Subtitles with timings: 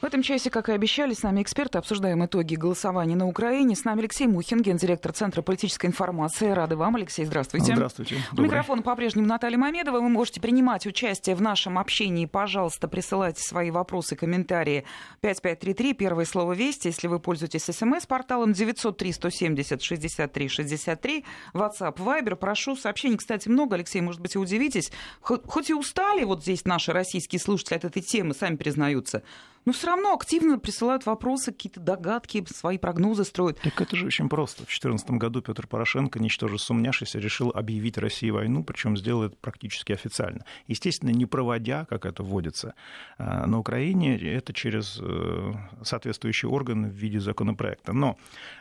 [0.00, 3.74] В этом часе, как и обещали, с нами эксперты обсуждаем итоги голосования на Украине.
[3.74, 6.50] С нами Алексей Мухин, гендиректор Центра политической информации.
[6.50, 7.74] Рады вам, Алексей, здравствуйте.
[7.74, 8.14] Здравствуйте.
[8.36, 10.00] У микрофона по-прежнему Наталья Мамедова.
[10.00, 12.26] Вы можете принимать участие в нашем общении.
[12.26, 14.84] Пожалуйста, присылайте свои вопросы, комментарии.
[15.20, 16.86] 5533, первое слово «Вести».
[16.86, 21.24] Если вы пользуетесь смс-порталом 903-170-63-63,
[21.54, 22.36] WhatsApp, Viber.
[22.36, 23.74] Прошу сообщений, кстати, много.
[23.74, 24.92] Алексей, может быть, и удивитесь.
[25.20, 29.24] Хоть и устали вот здесь наши российские слушатели от этой темы, сами признаются,
[29.68, 33.60] но все равно активно присылают вопросы, какие-то догадки, свои прогнозы строят.
[33.60, 34.62] Так это же очень просто.
[34.62, 39.92] В 2014 году Петр Порошенко, ничтоже сумняшися, решил объявить России войну, причем сделал это практически
[39.92, 40.46] официально.
[40.68, 42.72] Естественно, не проводя, как это вводится
[43.18, 47.92] а, на Украине, это через э, соответствующие органы в виде законопроекта.
[47.92, 48.16] Но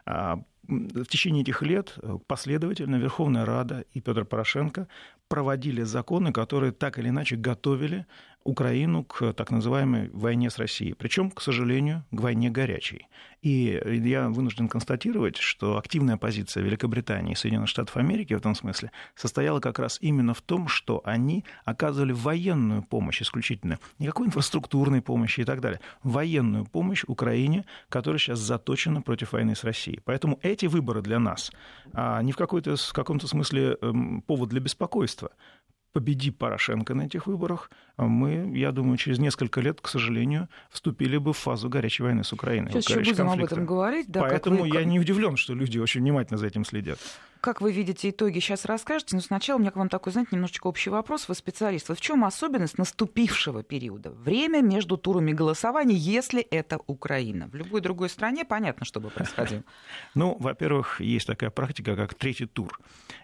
[0.05, 4.89] а, в течение этих лет последовательно Верховная Рада и Петр Порошенко
[5.29, 8.05] проводили законы, которые так или иначе готовили
[8.47, 10.93] Украину к так называемой войне с Россией.
[10.93, 13.07] Причем, к сожалению, к войне горячей.
[13.41, 18.91] И я вынужден констатировать, что активная позиция Великобритании и Соединенных Штатов Америки в этом смысле
[19.15, 25.41] состояла как раз именно в том, что они оказывали военную помощь исключительно, никакой инфраструктурной помощи
[25.41, 29.99] и так далее, военную помощь Украине, которая сейчас заточена против войны с Россией.
[30.05, 31.51] Поэтому эти выборы для нас
[31.93, 35.31] а не в, в каком-то смысле эм, повод для беспокойства
[35.93, 41.33] победи Порошенко на этих выборах, мы, я думаю, через несколько лет, к сожалению, вступили бы
[41.33, 42.71] в фазу горячей войны с Украиной.
[42.71, 43.31] Сейчас еще будем конфликта.
[43.31, 44.07] об этом говорить.
[44.09, 44.67] Да, Поэтому вы...
[44.69, 46.99] я не удивлен, что люди очень внимательно за этим следят.
[47.41, 49.15] Как вы видите итоги, сейчас расскажете.
[49.15, 51.27] Но сначала у меня к вам такой, знаете, немножечко общий вопрос.
[51.27, 51.89] Вы специалист.
[51.89, 54.11] Вот в чем особенность наступившего периода?
[54.11, 57.47] Время между турами голосования, если это Украина.
[57.47, 59.63] В любой другой стране понятно, что бы происходило.
[60.15, 62.79] Ну, во-первых, есть такая практика, как третий тур.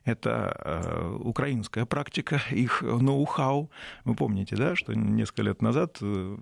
[0.05, 3.71] Это э, украинская практика, их ноу-хау.
[4.05, 6.37] Вы помните, да, что несколько лет назад э,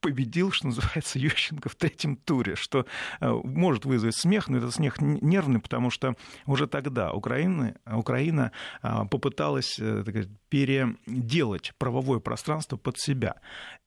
[0.00, 2.86] победил, что называется, Ющенко в третьем туре, что
[3.20, 6.14] э, может вызвать смех, но это смех нервный, потому что
[6.46, 13.36] уже тогда Украина, Украина э, попыталась э, сказать, переделать правовое пространство под себя.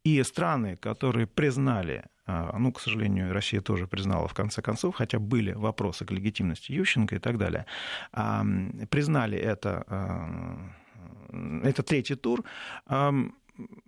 [0.04, 5.52] И страны, которые признали ну, к сожалению, Россия тоже признала в конце концов, хотя были
[5.52, 7.66] вопросы к легитимности Ющенко и так далее,
[8.90, 9.84] признали это,
[11.64, 12.44] это третий тур,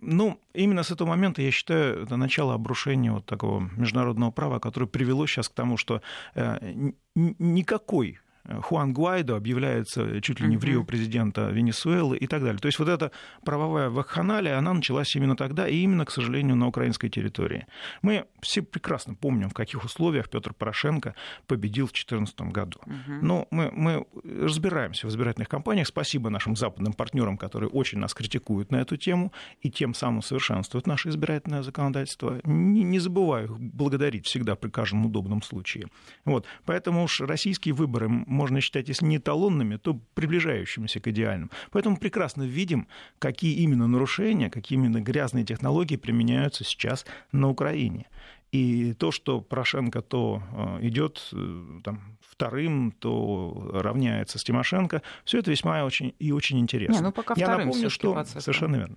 [0.00, 4.86] ну, именно с этого момента, я считаю, это начало обрушения вот такого международного права, которое
[4.86, 6.00] привело сейчас к тому, что
[6.34, 8.18] э, никакой
[8.62, 12.58] Хуан Гуайдо объявляется чуть ли не в Рио президента Венесуэлы и так далее.
[12.58, 13.10] То есть вот эта
[13.44, 17.66] правовая вакханалия, она началась именно тогда и именно, к сожалению, на украинской территории.
[18.02, 21.14] Мы все прекрасно помним, в каких условиях Петр Порошенко
[21.46, 22.78] победил в 2014 году.
[23.22, 25.86] Но мы, мы разбираемся в избирательных кампаниях.
[25.86, 29.32] Спасибо нашим западным партнерам, которые очень нас критикуют на эту тему
[29.62, 32.40] и тем самым совершенствуют наше избирательное законодательство.
[32.44, 35.86] Не, не забываю их благодарить всегда при каждом удобном случае.
[36.24, 36.44] Вот.
[36.66, 41.50] Поэтому уж российские выборы можно считать, если не эталонными, то приближающимися к идеальным.
[41.70, 48.06] Поэтому прекрасно видим, какие именно нарушения, какие именно грязные технологии применяются сейчас на Украине.
[48.52, 55.38] И то, что Порошенко то э, идет э, там, вторым, то равняется с Тимошенко, все
[55.38, 56.94] это весьма очень, и очень интересно.
[56.94, 58.12] Не, ну пока Я напомню, что...
[58.12, 58.96] Процесс, совершенно верно.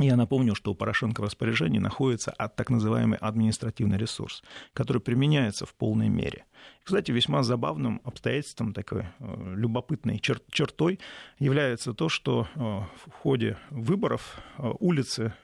[0.00, 5.74] Я напомню, что у Порошенко в распоряжении находится так называемый административный ресурс, который применяется в
[5.74, 6.44] полной мере.
[6.84, 11.00] Кстати, весьма забавным обстоятельством, такой э, любопытной чер- чертой
[11.40, 15.34] является то, что э, в ходе выборов э, улицы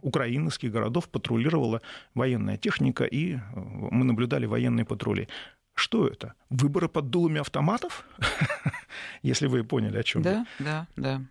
[0.00, 1.82] украинских городов патрулировала
[2.14, 5.28] военная техника, и мы наблюдали военные патрули.
[5.74, 6.34] Что это?
[6.50, 8.04] Выборы под дулами автоматов?
[9.22, 10.30] Если вы поняли, о чем я.
[10.32, 11.22] Да, да, да.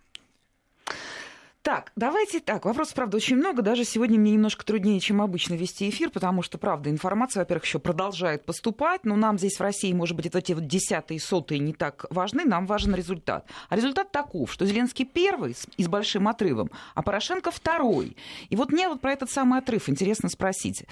[1.62, 2.64] Так, давайте так.
[2.64, 3.62] Вопросов, правда, очень много.
[3.62, 7.78] Даже сегодня мне немножко труднее, чем обычно вести эфир, потому что, правда, информация, во-первых, еще
[7.78, 12.06] продолжает поступать, но нам здесь в России, может быть, эти вот десятые, сотые не так
[12.10, 13.46] важны, нам важен результат.
[13.68, 18.16] А результат таков, что Зеленский первый и с большим отрывом, а Порошенко второй.
[18.48, 20.84] И вот мне вот про этот самый отрыв интересно спросить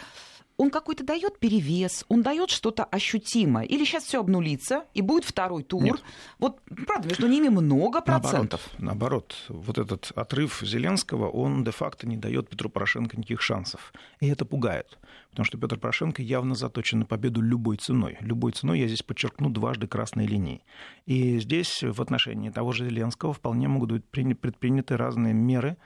[0.61, 3.65] он какой-то дает перевес, он дает что-то ощутимое.
[3.65, 5.83] Или сейчас все обнулится и будет второй тур.
[5.83, 6.03] Нет.
[6.39, 8.61] Вот, правда, между ними много процентов.
[8.77, 13.95] Наоборот, наоборот, вот этот отрыв Зеленского, он де-факто не дает Петру Порошенко никаких шансов.
[14.21, 14.99] И это пугает.
[15.31, 18.19] Потому что Петр Порошенко явно заточен на победу любой ценой.
[18.21, 20.63] Любой ценой, я здесь подчеркну, дважды красной линии.
[21.07, 25.79] И здесь в отношении того же Зеленского вполне могут быть предприняты разные меры,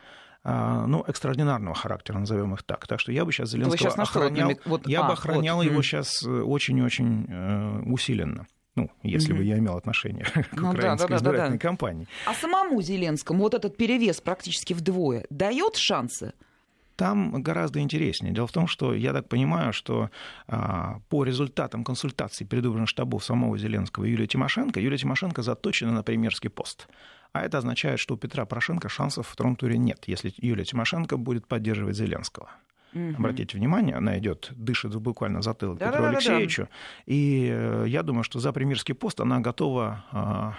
[0.45, 2.87] ну, экстраординарного характера, назовем их так.
[2.87, 5.65] Так что я бы сейчас Зеленского сейчас охранял, вот, я а, бы охранял вот.
[5.65, 8.47] его сейчас э, очень-очень э, усиленно.
[8.77, 11.69] Ну, если mm бы я имел отношение к ну, украинской да, да, избирательной да, да.
[11.69, 12.09] кампании.
[12.27, 16.35] А самому Зеленскому вот этот перевес практически вдвое дает шансы?
[16.97, 18.33] Там гораздо интереснее.
[18.33, 20.11] Дело в том, что я так понимаю, что
[20.47, 26.03] а, по результатам консультаций предвыборных штабов самого Зеленского и Юлия Тимошенко, Юлия Тимошенко заточена на
[26.05, 26.89] премьерский пост.
[27.35, 31.17] А это означает, что у Петра Порошенко шансов в втором туре нет, если Юлия Тимошенко
[31.17, 32.49] будет поддерживать Зеленского.
[32.95, 33.17] Угу.
[33.19, 36.63] Обратите внимание, она идет, дышит буквально затылок да, Петру да, Алексеевичу.
[36.63, 37.03] Да, да.
[37.07, 40.55] И э, я думаю, что за премьерский пост она готова а,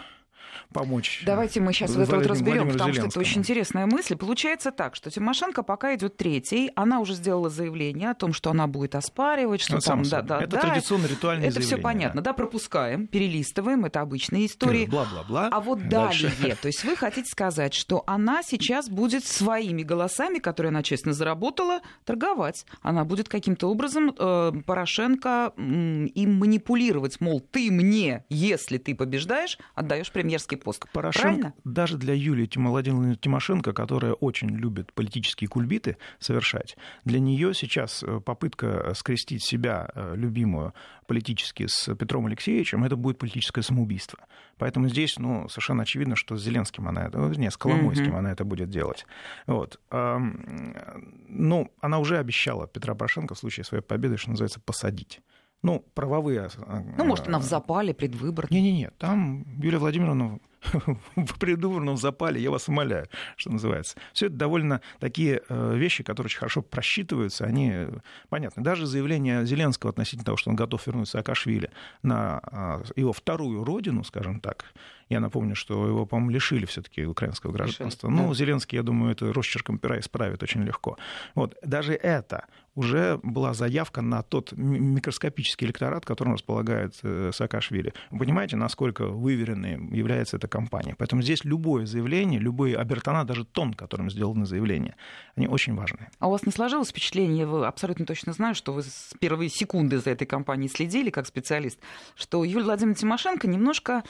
[0.75, 1.23] помочь.
[1.25, 4.17] Давайте мы сейчас в это вот разберем, потому что это очень интересная мысль.
[4.17, 8.67] Получается так, что Тимошенко пока идет третий, она уже сделала заявление о том, что она
[8.67, 12.31] будет оспаривать, что ну, там, да, да, это да, традиционно ритуальное Это все понятно, да.
[12.31, 14.85] да, пропускаем, перелистываем, это обычные истории.
[14.85, 15.47] Бла-бла-бла.
[15.49, 16.31] А вот Дальше.
[16.41, 21.13] далее, то есть вы хотите сказать, что она сейчас будет своими голосами, которые она честно
[21.13, 22.65] заработала, торговать.
[22.81, 29.57] Она будет каким-то образом э, Порошенко э, им манипулировать, мол, ты мне, если ты побеждаешь,
[29.73, 30.85] отдаешь премьерский пост.
[30.91, 31.53] Порошенко, Правильно?
[31.63, 36.75] даже для Юлии Владимировны Тимошенко, которая очень любит политические кульбиты совершать,
[37.05, 40.73] для нее сейчас э, попытка скрестить себя, э, любимую,
[41.07, 44.19] политически с Петром Алексеевичем, это будет политическое самоубийство.
[44.57, 48.17] Поэтому здесь ну, совершенно очевидно, что с Зеленским она это, нет, с Коломойским mm-hmm.
[48.17, 49.05] она это будет делать.
[49.45, 49.79] Вот.
[49.91, 55.21] Ну, она уже обещала Петра Порошенко в случае своей победы, что называется, посадить
[55.65, 56.49] ну, правовые...
[56.67, 58.45] А, ну, может, она в запале, предвыбор.
[58.51, 60.39] Не-не-не, там Юлия Владимировна
[61.15, 63.97] в предвыборном запале, я вас умоляю, что называется.
[64.13, 67.91] Все это довольно такие э, вещи, которые очень хорошо просчитываются, они э,
[68.29, 68.63] понятны.
[68.63, 71.69] Даже заявление Зеленского относительно того, что он готов вернуться Саакашвили
[72.03, 74.65] на а, его вторую родину, скажем так,
[75.09, 78.07] я напомню, что его, по-моему, лишили все-таки украинского гражданства.
[78.07, 78.33] Лишили, ну, да.
[78.33, 80.97] Зеленский, я думаю, это росчерком пера исправит очень легко.
[81.35, 81.55] Вот.
[81.63, 87.93] Даже это уже была заявка на тот микроскопический электорат, которым располагает э, Саакашвили.
[88.11, 90.95] Вы понимаете, насколько выверенной является эта компания.
[90.97, 94.95] Поэтому здесь любое заявление, любые обертона, даже тон, которым сделаны заявления,
[95.35, 96.09] они очень важны.
[96.19, 99.99] А у вас не сложилось впечатление, вы абсолютно точно знаю, что вы с первой секунды
[99.99, 101.79] за этой компанией следили как специалист,
[102.15, 104.03] что Юлия Владимировна Тимошенко немножко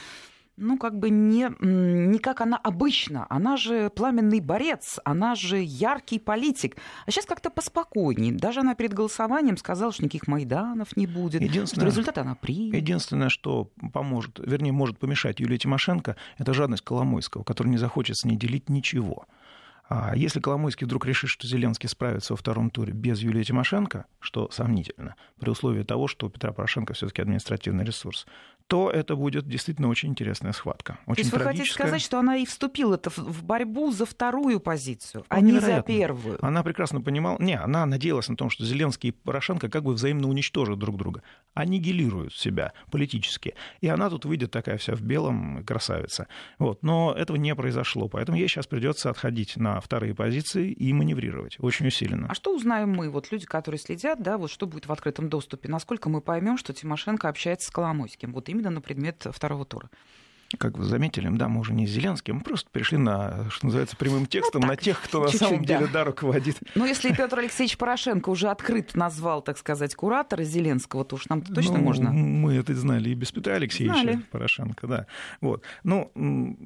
[0.57, 3.25] ну, как бы не, не как она обычно.
[3.30, 6.78] Она же пламенный борец, она же яркий политик.
[7.06, 8.34] А сейчас как-то поспокойнее.
[8.34, 12.75] Даже она перед голосованием сказала, что никаких Майданов не будет, что результаты она примет.
[12.75, 18.25] Единственное, что поможет, вернее, может помешать Юлии Тимошенко, это жадность Коломойского, который не захочет с
[18.25, 19.25] ней делить ничего.
[19.88, 24.50] А если Коломойский вдруг решит, что Зеленский справится во втором туре без Юлии Тимошенко, что
[24.52, 28.26] сомнительно, при условии того, что у Петра Порошенко все-таки административный ресурс,
[28.68, 30.98] то это будет действительно очень интересная схватка.
[31.06, 35.24] Очень то есть вы хотите сказать, что она и вступила в борьбу за вторую позицию,
[35.30, 36.44] а не за первую?
[36.44, 37.38] Она прекрасно понимала...
[37.40, 41.22] Не, она надеялась на том, что Зеленский и Порошенко как бы взаимно уничтожат друг друга,
[41.54, 43.54] аннигилируют себя политически.
[43.82, 46.28] И она тут выйдет такая вся в белом, красавица.
[46.58, 46.82] Вот.
[46.82, 51.88] Но этого не произошло, поэтому ей сейчас придется отходить на вторые позиции и маневрировать очень
[51.88, 52.27] усиленно.
[52.30, 55.69] А что узнаем мы, вот люди, которые следят, да, вот что будет в открытом доступе,
[55.69, 58.33] насколько мы поймем, что Тимошенко общается с Коломойским?
[58.33, 59.89] Вот именно на предмет второго тура
[60.57, 63.96] как вы заметили, да, мы уже не с Зеленским, мы просто перешли на, что называется,
[63.96, 65.80] прямым ну текстом, ну, так, на тех, кто на самом да.
[65.80, 66.57] деле да, руководит.
[66.75, 71.40] Но если Петр Алексеевич Порошенко уже открыто назвал, так сказать, куратора Зеленского, то уж нам
[71.40, 72.12] -то точно ну, можно.
[72.12, 74.19] Мы это знали и без Петра Алексеевича знали.
[74.31, 75.07] Порошенко, да.
[75.42, 75.63] Вот.
[75.84, 76.12] Ну,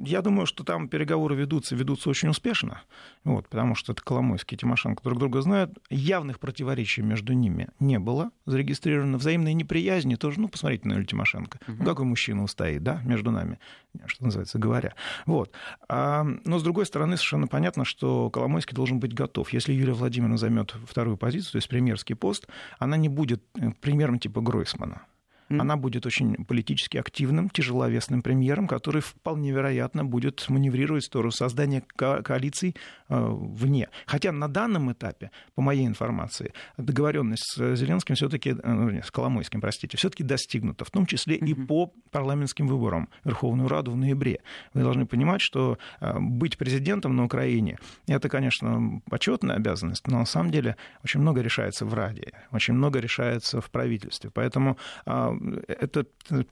[0.06, 2.82] я думаю, что там переговоры ведутся, ведутся очень успешно,
[3.24, 5.78] вот, потому что это Коломойский и Тимошенко друг друга знают.
[5.90, 9.18] Явных противоречий между ними не было зарегистрировано.
[9.18, 11.60] Взаимной неприязни тоже, ну, посмотрите на Юлию Тимошенко.
[11.68, 11.84] Угу.
[11.84, 13.60] Какой мужчина устоит, да, между нами
[14.06, 14.94] что называется, говоря.
[15.26, 15.52] Вот.
[15.88, 19.52] А, но, с другой стороны, совершенно понятно, что Коломойский должен быть готов.
[19.52, 24.20] Если Юлия Владимировна займет вторую позицию, то есть премьерский пост, она не будет э, премьером
[24.20, 25.04] типа Гройсмана.
[25.50, 25.62] Mm.
[25.62, 31.84] Она будет очень политически активным, тяжеловесным премьером, который вполне вероятно будет маневрировать в сторону создания
[31.96, 32.76] ко- коалиций
[33.10, 33.90] э, вне.
[34.06, 39.62] Хотя на данном этапе, по моей информации, договоренность с Зеленским все-таки, э, ну, с Коломойским,
[39.62, 41.48] простите, все-таки достигнута, в том числе mm-hmm.
[41.48, 44.42] и по парламентским выборам Верховную Раду в ноябре.
[44.74, 50.26] Вы должны понимать, что э, быть президентом на Украине это, конечно, почетная обязанность, но на
[50.26, 54.30] самом деле очень много решается в Раде, очень много решается в правительстве.
[54.34, 56.06] Поэтому э, это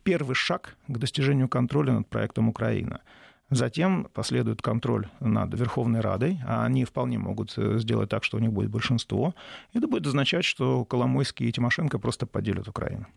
[0.03, 3.01] первый шаг к достижению контроля над проектом Украина.
[3.49, 8.51] Затем последует контроль над Верховной Радой, а они вполне могут сделать так, что у них
[8.51, 9.35] будет большинство.
[9.73, 13.07] Это будет означать, что Коломойский и Тимошенко просто поделят Украину.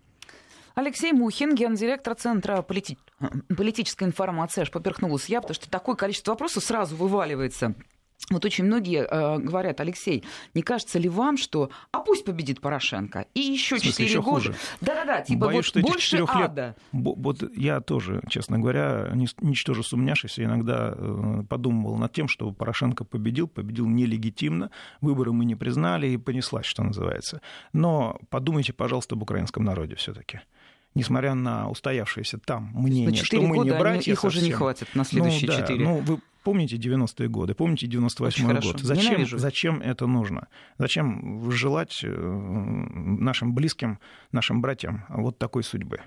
[0.76, 2.96] Алексей Мухин, гендиректор Центра полити...
[3.56, 4.62] политической информации.
[4.62, 7.74] Аж поперхнулась я, потому что такое количество вопросов сразу вываливается
[8.28, 10.24] Вот очень многие э, говорят, Алексей,
[10.54, 15.46] не кажется ли вам, что а пусть победит Порошенко и еще четыре года, да-да-да, типа
[15.46, 16.76] Боюсь, вот что больше этих ада.
[16.92, 23.04] Лет, вот я тоже, честно говоря, ничтоже сумняшися, иногда э, подумывал над тем, что Порошенко
[23.04, 27.40] победил, победил нелегитимно, выборы мы не признали и понеслась, что называется.
[27.72, 30.40] Но подумайте, пожалуйста, об украинском народе все-таки
[30.94, 35.48] несмотря на устоявшееся там мнение, что мы не братья их уже не хватит на следующие
[35.50, 35.84] ну, да, 4.
[35.84, 38.80] Ну, вы Помните 90-е годы, помните 98-й год.
[38.80, 40.48] Зачем, зачем это нужно?
[40.78, 43.98] Зачем желать э, нашим близким,
[44.32, 46.00] нашим братьям вот такой судьбы?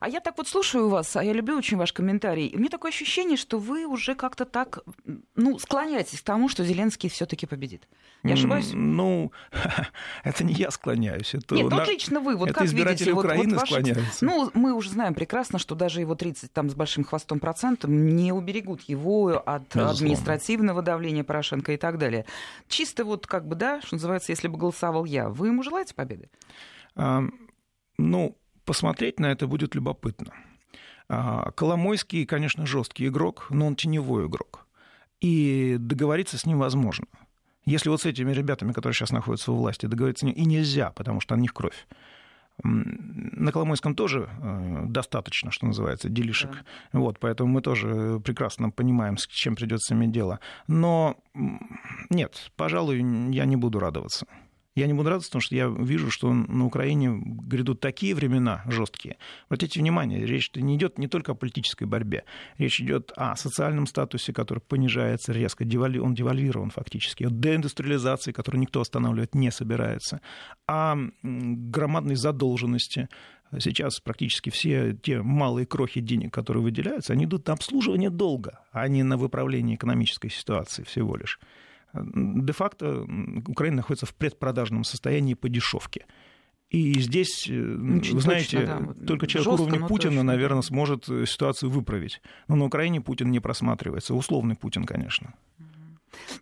[0.00, 2.46] А я так вот слушаю вас, а я люблю очень ваш комментарий.
[2.46, 4.80] И мне такое ощущение, что вы уже как-то так,
[5.34, 7.88] ну, склоняетесь к тому, что Зеленский все-таки победит.
[8.22, 8.70] Я ошибаюсь?
[8.72, 9.32] Ну,
[10.24, 11.34] это не я склоняюсь.
[11.34, 14.24] Это Нет, вот лично вы, вот это как избиратели видите, Украины вот, вот склоняются.
[14.24, 18.32] Ну, мы уже знаем прекрасно, что даже его 30 там с большим хвостом процентов не
[18.32, 19.90] уберегут его от Безусловно.
[19.90, 22.26] административного давления Порошенко и так далее.
[22.68, 26.28] Чисто вот как бы, да, что называется, если бы голосовал я, вы ему желаете победы?
[26.96, 27.22] А,
[27.96, 28.36] ну,
[28.70, 30.32] посмотреть на это будет любопытно.
[31.08, 34.64] А, Коломойский, конечно, жесткий игрок, но он теневой игрок.
[35.20, 37.06] И договориться с ним возможно.
[37.64, 41.34] Если вот с этими ребятами, которые сейчас находятся у власти, договориться и нельзя, потому что
[41.34, 41.88] на них кровь.
[42.62, 46.52] На Коломойском тоже э, достаточно, что называется, делишек.
[46.92, 47.00] Да.
[47.00, 50.38] Вот, поэтому мы тоже прекрасно понимаем, с чем придется иметь дело.
[50.68, 51.16] Но
[52.08, 52.98] нет, пожалуй,
[53.32, 54.26] я не буду радоваться.
[54.76, 59.16] Я не буду радоваться, потому что я вижу, что на Украине грядут такие времена жесткие.
[59.48, 62.24] Обратите внимание, речь не идет не только о политической борьбе.
[62.56, 68.80] Речь идет о социальном статусе, который понижается резко, он девальвирован фактически, о деиндустриализации, которую никто
[68.80, 70.20] останавливать не собирается,
[70.66, 73.08] о громадной задолженности,
[73.58, 78.86] Сейчас практически все те малые крохи денег, которые выделяются, они идут на обслуживание долга, а
[78.86, 81.40] не на выправление экономической ситуации всего лишь
[81.92, 83.06] де-факто
[83.46, 86.06] Украина находится в предпродажном состоянии по дешевке.
[86.70, 89.06] И здесь, э, Очень вы знаете, точно, да.
[89.06, 90.22] только человек Жестко, уровня Путина, точно.
[90.22, 92.22] наверное, сможет э, ситуацию выправить.
[92.46, 94.14] Но на Украине Путин не просматривается.
[94.14, 95.34] Условный Путин, конечно.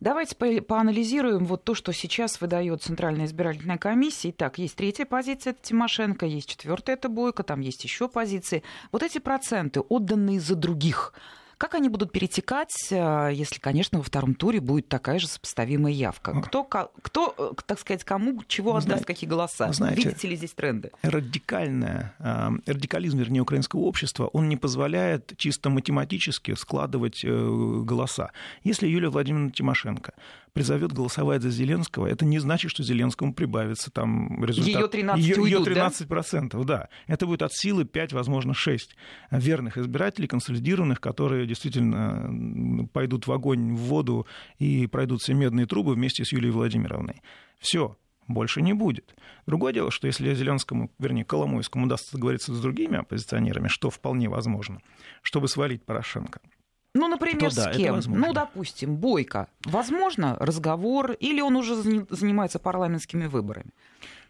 [0.01, 4.31] Давайте по поанализируем вот то, что сейчас выдает Центральная избирательная комиссия.
[4.31, 8.63] Итак, есть третья позиция, это Тимошенко, есть четвертая, это Бойко, там есть еще позиции.
[8.93, 11.15] Вот эти проценты, отданные за других,
[11.59, 16.41] как они будут перетекать, э, если, конечно, во втором туре будет такая же сопоставимая явка?
[16.41, 19.73] Кто, кто э, так сказать, кому чего отдаст, знаете, какие голоса?
[19.73, 20.93] Знаете, Видите ли здесь тренды?
[21.03, 28.31] Радикальная, э, радикализм, вернее, украинского общества, он не позволяет чисто математически складывать голоса.
[28.63, 30.15] Если Юлия Владимировна Тимошенко
[30.59, 34.75] призовет голосовать за Зеленского, это не значит, что Зеленскому прибавится там результат.
[34.75, 36.79] Ее 13 ее, уйдут, ее 13 процентов, да?
[36.79, 36.89] да.
[37.07, 38.97] Это будет от силы 5, возможно, 6
[39.31, 44.27] верных избирателей, консолидированных, которые действительно пойдут в огонь, в воду
[44.59, 47.23] и пройдут все медные трубы вместе с Юлией Владимировной.
[47.61, 47.97] Все,
[48.27, 49.15] больше не будет.
[49.47, 54.81] Другое дело, что если Зеленскому, вернее, Коломойскому удастся договориться с другими оппозиционерами, что вполне возможно,
[55.23, 56.41] чтобы свалить Порошенко–
[56.99, 58.01] ну, например, то, с кем?
[58.07, 59.49] Ну, допустим, Бойко.
[59.65, 63.71] Возможно разговор или он уже занимается парламентскими выборами?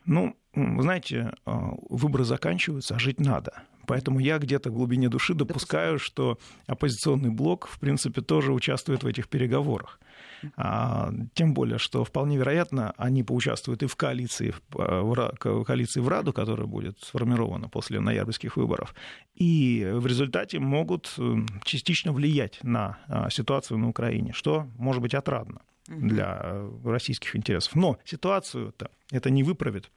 [0.05, 3.63] Ну, вы знаете, а, выборы заканчиваются, а жить надо.
[3.87, 9.07] Поэтому я где-то в глубине души допускаю, что оппозиционный блок, в принципе, тоже участвует в
[9.07, 9.99] этих переговорах.
[10.57, 16.35] А, тем более, что вполне вероятно, они поучаствуют и в коалиции, в коалиции в Раду,
[16.35, 18.95] которая будет сформирована после ноябрьских выборов,
[19.35, 21.17] и в результате могут
[21.65, 27.75] частично влиять на а, ситуацию на Украине, что может быть отрадно для э, российских интересов.
[27.75, 29.91] Но ситуацию-то это не выправит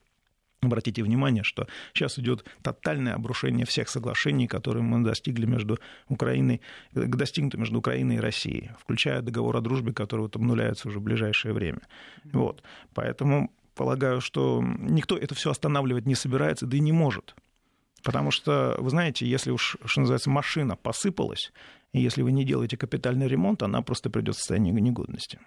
[0.64, 6.62] Обратите внимание, что сейчас идет тотальное обрушение всех соглашений, которые мы достигли между Украиной,
[6.94, 11.56] достигнуты между Украиной и Россией, включая договор о дружбе, который вот обнуляется уже в ближайшее
[11.56, 11.82] время.
[12.26, 12.62] Вот.
[12.94, 17.34] Поэтому полагаю, что никто это все останавливать не собирается, да и не может.
[18.04, 21.52] Потому что, вы знаете, если уж, что называется, машина посыпалась,
[21.94, 25.40] и если вы не делаете капитальный ремонт, она просто придет в состояние негодности.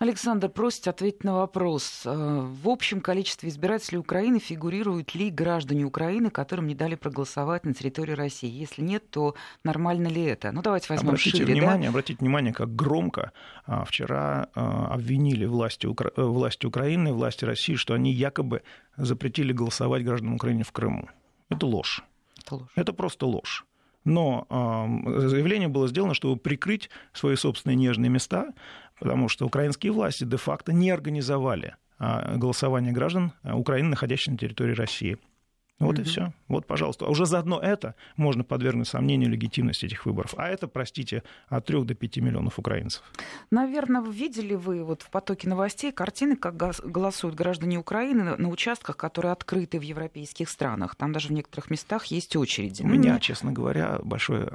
[0.00, 2.04] Александр просит ответить на вопрос.
[2.06, 7.74] Э, в общем количестве избирателей Украины фигурируют ли граждане Украины, которым не дали проголосовать на
[7.74, 8.48] территории России?
[8.48, 10.52] Если нет, то нормально ли это?
[10.52, 11.52] Ну, давайте возьмем обратите шире.
[11.52, 11.90] Внимание, да?
[11.90, 13.32] Обратите внимание, как громко
[13.66, 16.10] а, вчера а, обвинили власти, Укра...
[16.16, 18.62] Э, власти Украины, власти России, что они якобы
[18.96, 21.10] запретили голосовать гражданам Украины в Крыму.
[21.50, 22.02] Это ложь.
[22.38, 22.70] Это, ложь.
[22.74, 23.66] это просто ложь
[24.04, 24.46] но
[25.04, 28.52] заявление было сделано, чтобы прикрыть свои собственные нежные места,
[28.98, 34.74] потому что украинские власти де-факто не организовали а, голосование граждан а, Украины, находящихся на территории
[34.74, 35.18] России.
[35.78, 36.02] Вот mm-hmm.
[36.02, 36.32] и все.
[36.50, 37.06] Вот, пожалуйста.
[37.06, 40.34] А уже заодно это можно подвергнуть сомнению легитимности этих выборов.
[40.36, 43.02] А это, простите, от 3 до 5 миллионов украинцев.
[43.52, 49.30] Наверное, видели вы вот в потоке новостей картины, как голосуют граждане Украины на участках, которые
[49.30, 50.96] открыты в европейских странах.
[50.96, 52.82] Там даже в некоторых местах есть очереди.
[52.82, 54.50] У меня, честно говоря, большое,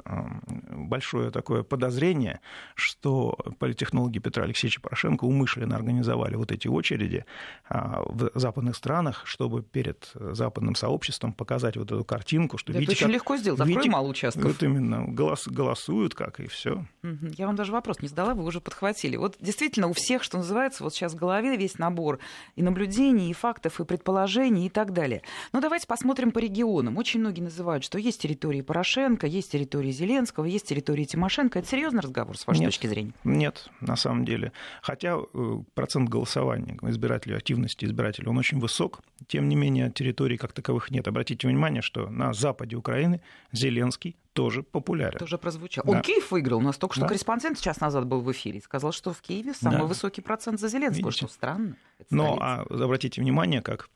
[0.70, 2.40] большое такое подозрение,
[2.74, 7.24] что политтехнологи Петра Алексеевича Порошенко умышленно организовали вот эти очереди
[7.70, 12.96] а, в западных странах, чтобы перед западным сообществом показать вот эту картинку, что это видите,
[12.96, 14.44] очень как, легко сделать, открой видите, мало участков.
[14.44, 16.84] Вот именно, голос, голосуют как, и все.
[17.02, 19.16] Я вам даже вопрос не задала, вы уже подхватили.
[19.16, 22.18] Вот действительно у всех, что называется, вот сейчас в голове весь набор
[22.56, 25.22] и наблюдений, и фактов, и предположений, и так далее.
[25.52, 26.96] Но давайте посмотрим по регионам.
[26.96, 31.58] Очень многие называют, что есть территории Порошенко, есть территории Зеленского, есть территории Тимошенко.
[31.58, 33.12] Это серьезный разговор, с вашей нет, точки зрения?
[33.24, 34.52] Нет, на самом деле.
[34.82, 39.00] Хотя э, процент голосования избирателей, активности избирателей, он очень высок.
[39.28, 41.08] Тем не менее, территорий как таковых нет.
[41.08, 43.20] Обратите внимание, что на западе Украины
[43.52, 45.18] Зеленский тоже популярен.
[45.18, 45.84] Тоже прозвучал.
[45.86, 45.92] Да.
[45.92, 46.58] Он Киев выиграл.
[46.58, 47.08] У нас только что да.
[47.08, 49.84] корреспондент час назад был в эфире и сказал, что в Киеве самый да.
[49.84, 51.26] высокий процент за Зеленского, Видите?
[51.26, 51.76] что странно.
[52.10, 53.88] Но а, обратите внимание, как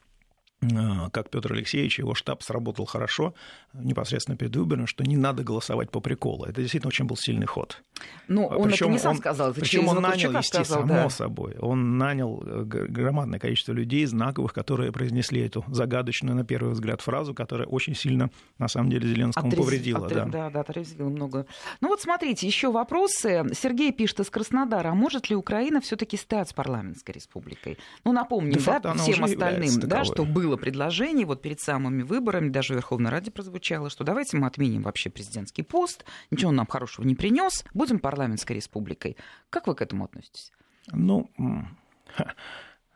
[1.12, 3.34] как Петр Алексеевич, его штаб сработал хорошо
[3.72, 6.44] непосредственно перед выборами, что не надо голосовать по приколу.
[6.44, 7.82] Это действительно очень был сильный ход.
[8.28, 11.02] Ну, он причем это не сам он, сказал, это Причем он нанял, естественно, сказал, само
[11.02, 11.10] да.
[11.10, 17.00] собой, он нанял э, громадное количество людей, знаковых, которые произнесли эту загадочную, на первый взгляд,
[17.00, 19.64] фразу, которая очень сильно, на самом деле, Зеленскому Отрез...
[19.64, 20.06] повредила.
[20.06, 20.24] Отрез...
[20.24, 21.46] Да, да, да отрезвила много.
[21.80, 23.44] Ну вот смотрите, еще вопросы.
[23.54, 24.90] Сергей пишет из Краснодара.
[24.90, 27.78] А может ли Украина все-таки стать парламентской республикой?
[28.04, 32.72] Ну, напомним, да, всем остальным, да, что было было предложение вот перед самыми выборами, даже
[32.72, 37.06] в Верховной Раде прозвучало, что давайте мы отменим вообще президентский пост, ничего он нам хорошего
[37.06, 39.16] не принес, будем парламентской республикой.
[39.48, 40.50] Как вы к этому относитесь?
[40.90, 41.30] Ну,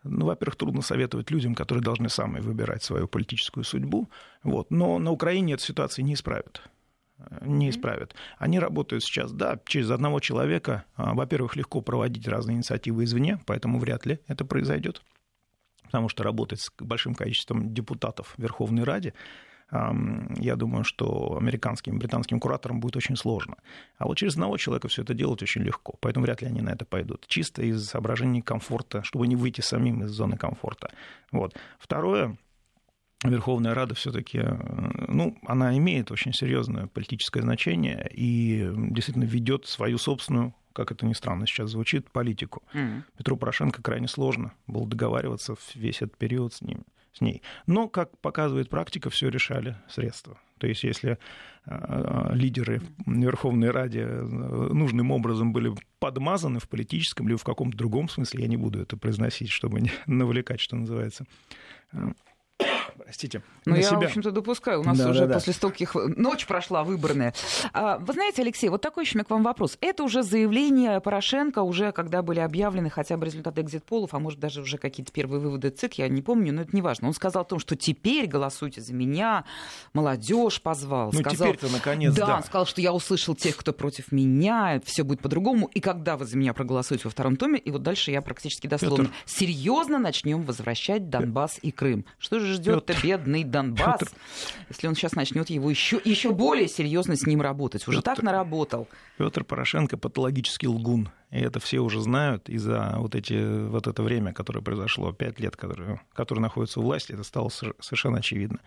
[0.03, 4.11] ну, во-первых, трудно советовать людям, которые должны сами выбирать свою политическую судьбу.
[4.43, 4.73] Вот.
[4.73, 6.61] Но на Украине эту ситуацию не исправят
[7.41, 8.15] не исправят.
[8.39, 10.85] Они работают сейчас, да, через одного человека.
[10.97, 15.01] А, во-первых, легко проводить разные инициативы извне, поэтому вряд ли это произойдет
[15.95, 19.15] потому что работать с большим количеством депутатов в Верховной Раде,
[19.71, 23.59] я думаю, что американским, британским кураторам будет очень сложно.
[23.97, 26.71] А вот через одного человека все это делать очень легко, поэтому вряд ли они на
[26.71, 27.27] это пойдут.
[27.29, 30.91] Чисто из соображений комфорта, чтобы не выйти самим из зоны комфорта.
[31.31, 31.57] Вот.
[31.79, 32.37] Второе,
[33.23, 34.57] Верховная Рада все-таки, э,
[35.07, 41.15] ну, она имеет очень серьезное политическое значение и действительно ведет свою собственную как это ни
[41.15, 42.63] странно сейчас звучит, политику.
[42.75, 43.03] Mm-hmm.
[43.17, 46.85] Петру Порошенко крайне сложно было договариваться весь этот период с ним
[47.15, 47.43] с ней.
[47.67, 50.39] Но, как показывает практика, все решали средства.
[50.59, 51.19] То есть, если
[51.67, 58.09] э, лидеры Верховной Ради э, нужным образом были подмазаны в политическом или в каком-то другом
[58.09, 61.25] смысле, я не буду это произносить, чтобы не навлекать, что называется,
[61.93, 62.13] э,
[63.03, 64.01] простите, Ну, я, себя.
[64.01, 64.81] в общем-то, допускаю.
[64.81, 65.35] У нас да, уже да, да.
[65.35, 65.95] после стольких...
[65.95, 67.35] Ночь прошла выборная.
[67.73, 69.79] А, вы знаете, Алексей, вот такой еще у меня к вам вопрос.
[69.81, 74.61] Это уже заявление Порошенко, уже когда были объявлены хотя бы результаты экзит-полов, а может даже
[74.61, 77.09] уже какие-то первые выводы ЦИК, я не помню, но это не важно.
[77.09, 79.45] Он сказал о том, что теперь голосуйте за меня,
[79.93, 81.11] молодежь позвал.
[81.13, 82.27] Ну, сказал, теперь-то, наконец, да.
[82.27, 86.17] Да, он сказал, что я услышал тех, кто против меня, все будет по-другому, и когда
[86.17, 89.07] вы за меня проголосуете во втором томе, и вот дальше я практически дословно.
[89.07, 89.17] Петр...
[89.27, 92.05] Серьезно начнем возвращать Донбасс и Крым.
[92.19, 94.13] Что же ждет это бедный Донбасс, Петр...
[94.69, 97.87] если он сейчас начнет его еще, еще более серьезно с ним работать.
[97.89, 98.17] Уже Петр...
[98.17, 98.89] так наработал.
[99.19, 101.11] Петр Порошенко патологический лгун.
[101.31, 102.49] И это все уже знают.
[102.49, 106.83] И за вот, эти, вот это время, которое произошло, пять лет, которое, которое находится у
[106.83, 108.61] власти, это стало совершенно очевидно.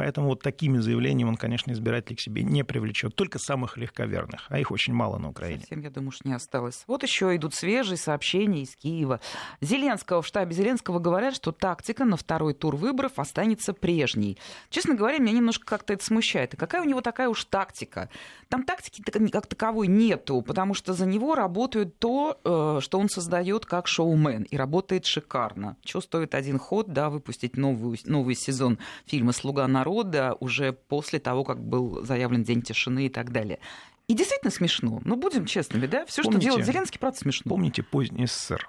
[0.00, 4.58] Поэтому вот такими заявлениями он, конечно, избирателей к себе не привлечет, только самых легковерных, а
[4.58, 5.60] их очень мало на Украине.
[5.60, 6.84] Совсем, я думаю, что не осталось.
[6.86, 9.20] Вот еще идут свежие сообщения из Киева.
[9.60, 14.38] Зеленского, в штабе Зеленского говорят, что тактика на второй тур выборов останется прежней.
[14.70, 16.54] Честно говоря, меня немножко как-то это смущает.
[16.54, 18.08] И какая у него такая уж тактика?
[18.48, 23.66] Там тактики как таковой нету, потому что за него работает то, э, что он создает
[23.66, 25.76] как шоумен, и работает шикарно.
[25.84, 31.18] Чего стоит один ход, да, выпустить новый, новый сезон фильма «Слуга народа», народа уже после
[31.18, 33.58] того, как был заявлен День тишины и так далее.
[34.08, 35.00] И действительно смешно.
[35.04, 36.04] Ну, будем честными, да?
[36.06, 37.48] Все, что делает Зеленский, правда, смешно.
[37.48, 38.66] Помните поздний СССР,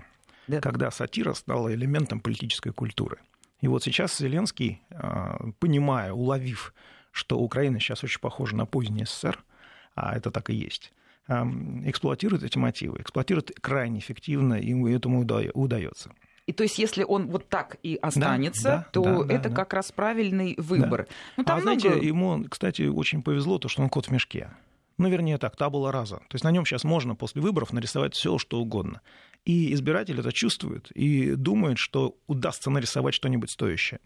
[0.48, 0.62] да.
[0.62, 3.18] когда сатира стала элементом политической культуры.
[3.62, 6.74] И вот сейчас Зеленский, а, понимая, уловив,
[7.12, 9.44] что Украина сейчас очень похожа на поздний СССР,
[9.96, 10.94] а это так и есть,
[11.28, 15.22] эксплуатирует эти мотивы, эксплуатирует крайне эффективно, и этому
[15.54, 16.12] удается.
[16.48, 19.56] И то есть, если он вот так и останется, да, да, то да, это да,
[19.56, 21.08] как раз правильный выбор.
[21.08, 21.16] Да.
[21.38, 21.80] Ну, там а много...
[21.80, 24.50] знаете, ему, кстати, очень повезло, то, что он кот в мешке.
[24.98, 26.18] Ну, вернее так, табула раза.
[26.18, 29.02] То есть на нем сейчас можно после выборов нарисовать все, что угодно.
[29.46, 34.00] И избиратель это чувствует и думает, что удастся нарисовать что-нибудь стоящее.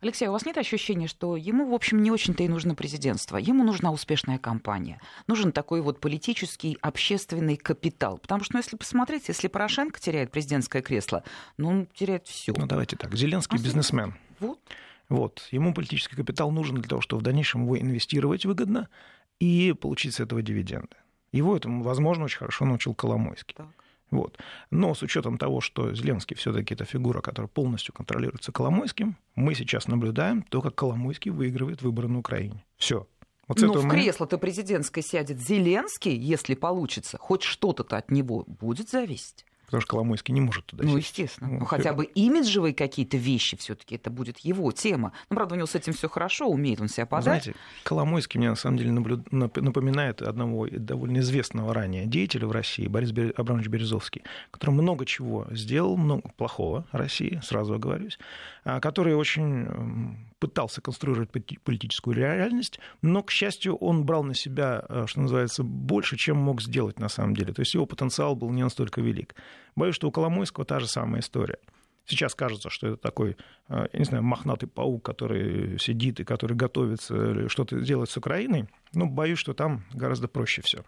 [0.00, 3.36] Алексей, у вас нет ощущения, что ему, в общем, не очень-то и нужно президентство?
[3.36, 5.00] Ему нужна успешная кампания.
[5.26, 8.18] Нужен такой вот политический, общественный капитал.
[8.18, 11.24] Потому что, ну, если посмотреть, если Порошенко теряет президентское кресло,
[11.56, 12.52] ну, он теряет все.
[12.56, 13.14] Ну, давайте так.
[13.14, 14.14] Зеленский а бизнесмен.
[14.40, 14.58] Вот.
[15.08, 15.46] Вот.
[15.50, 18.88] Ему политический капитал нужен для того, чтобы в дальнейшем его инвестировать выгодно
[19.40, 20.96] и получить с этого дивиденды.
[21.32, 23.54] Его этому, возможно, очень хорошо научил Коломойский.
[23.56, 23.68] Так.
[24.10, 24.38] Вот.
[24.70, 29.86] Но с учетом того, что Зеленский все-таки это фигура, которая полностью контролируется Коломойским, мы сейчас
[29.86, 32.64] наблюдаем то, как Коломойский выигрывает выборы на Украине.
[32.76, 33.06] Все.
[33.46, 33.96] Вот Но в момента...
[33.96, 39.46] кресло-то президентское сядет Зеленский, если получится, хоть что-то-то от него будет зависеть.
[39.68, 41.08] Потому что Коломойский не может туда Ну, сесть.
[41.10, 41.50] естественно.
[41.50, 45.12] Ну, ну хотя бы имиджевые какие-то вещи все таки это будет его тема.
[45.28, 47.44] Ну, правда, у него с этим все хорошо, умеет он себя подать.
[47.44, 49.30] Знаете, Коломойский мне на самом деле наблюд...
[49.30, 53.34] напоминает одного довольно известного ранее деятеля в России, Борис Бер...
[53.36, 58.18] Абрамович Березовский, который много чего сделал, много плохого России, сразу оговорюсь,
[58.64, 61.30] а, который очень пытался конструировать
[61.64, 66.62] политическую реальность, но, к счастью, он брал на себя, э, что называется, больше, чем мог
[66.62, 67.52] сделать на самом деле.
[67.52, 69.34] То есть его потенциал был не настолько велик.
[69.76, 71.58] Боюсь, что у Коломойского та же самая история.
[72.06, 73.36] Сейчас кажется, что это такой,
[73.68, 78.68] э, я не знаю, мохнатый паук, который сидит и который готовится что-то делать с Украиной.
[78.94, 80.84] Но боюсь, что там гораздо проще все.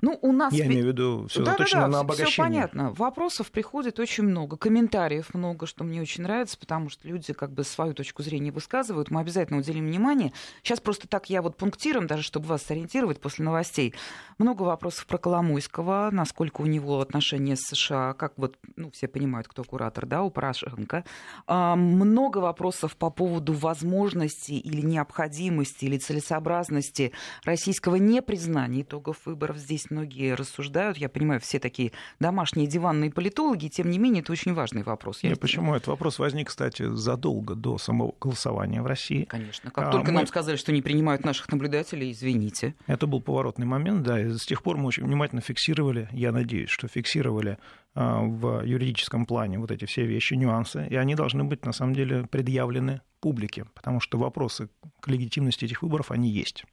[0.00, 0.52] Ну, у нас...
[0.52, 2.30] Я имею в виду все да, заточено да, да, на обогащение.
[2.30, 2.92] Все понятно.
[2.92, 7.64] Вопросов приходит очень много, комментариев много, что мне очень нравится, потому что люди как бы
[7.64, 9.10] свою точку зрения высказывают.
[9.10, 10.32] Мы обязательно уделим внимание.
[10.62, 13.94] Сейчас просто так я вот пунктиром, даже чтобы вас сориентировать после новостей.
[14.38, 19.48] Много вопросов про Коломойского, насколько у него отношения с США, как вот, ну, все понимают,
[19.48, 21.04] кто куратор, да, у Порошенко.
[21.46, 27.12] А, много вопросов по поводу возможности или необходимости или целесообразности
[27.44, 30.98] российского непризнания итогов выборов здесь здесь многие рассуждают.
[30.98, 35.22] Я понимаю, все такие домашние диванные политологи, тем не менее, это очень важный вопрос.
[35.22, 35.74] Нет, почему?
[35.74, 39.24] Этот вопрос возник, кстати, задолго до самого голосования в России.
[39.24, 39.70] Конечно.
[39.70, 40.18] Как а, только мы...
[40.18, 42.74] нам сказали, что не принимают наших наблюдателей, извините.
[42.86, 46.70] Это был поворотный момент, да, и с тех пор мы очень внимательно фиксировали, я надеюсь,
[46.70, 47.58] что фиксировали
[47.94, 51.94] а, в юридическом плане вот эти все вещи, нюансы, и они должны быть, на самом
[51.94, 54.68] деле, предъявлены публике, потому что вопросы
[55.00, 56.64] к легитимности этих выборов, они есть.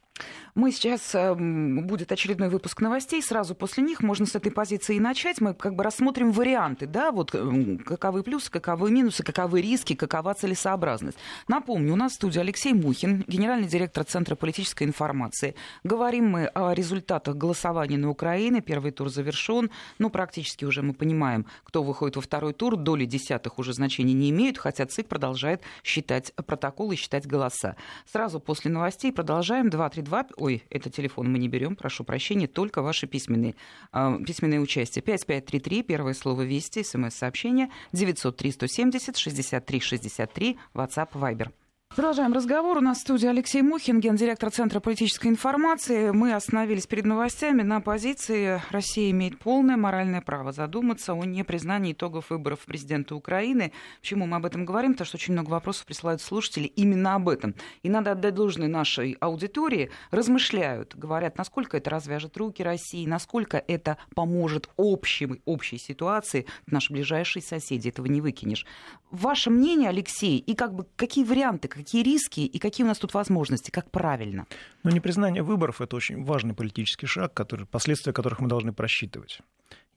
[0.54, 5.00] Мы сейчас, эм, будет очередной выпуск новостей, сразу после них можно с этой позиции и
[5.00, 5.40] начать.
[5.40, 10.32] Мы как бы рассмотрим варианты, да, вот эм, каковы плюсы, каковы минусы, каковы риски, какова
[10.34, 11.18] целесообразность.
[11.48, 15.56] Напомню, у нас в студии Алексей Мухин, генеральный директор Центра политической информации.
[15.82, 18.60] Говорим мы о результатах голосования на Украине.
[18.60, 19.72] Первый тур завершен.
[19.98, 22.76] Ну, практически уже мы понимаем, кто выходит во второй тур.
[22.76, 27.74] Доли десятых уже значения не имеют, хотя ЦИК продолжает считать протоколы, считать голоса.
[28.12, 29.68] Сразу после новостей продолжаем.
[30.04, 33.54] 232, ой, это телефон мы не берем, прошу прощения, только ваши письменные,
[33.92, 35.02] э, письменные участие.
[35.02, 41.50] 5533, первое слово «Вести», смс-сообщение, 903 170 63 63, WhatsApp, Viber.
[41.94, 42.78] Продолжаем разговор.
[42.78, 46.10] У нас в студии Алексей Мухин, гендиректор Центра политической информации.
[46.10, 52.30] Мы остановились перед новостями на позиции «Россия имеет полное моральное право задуматься о непризнании итогов
[52.30, 53.70] выборов президента Украины».
[54.00, 54.94] Почему мы об этом говорим?
[54.94, 57.54] Потому что очень много вопросов присылают слушатели именно об этом.
[57.84, 59.92] И надо отдать должное нашей аудитории.
[60.10, 66.46] Размышляют, говорят, насколько это развяжет руки России, насколько это поможет общей, общей ситуации.
[66.66, 68.66] Наши ближайшие соседи, этого не выкинешь.
[69.12, 73.12] Ваше мнение, Алексей, и как бы какие варианты, какие риски и какие у нас тут
[73.12, 74.46] возможности, как правильно?
[74.84, 79.40] Ну, непризнание выборов– это очень важный политический шаг, который, последствия которых мы должны просчитывать.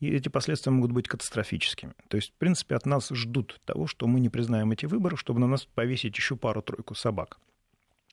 [0.01, 1.93] И эти последствия могут быть катастрофическими.
[2.09, 5.39] То есть, в принципе, от нас ждут того, что мы не признаем эти выборы, чтобы
[5.39, 7.39] на нас повесить еще пару-тройку собак.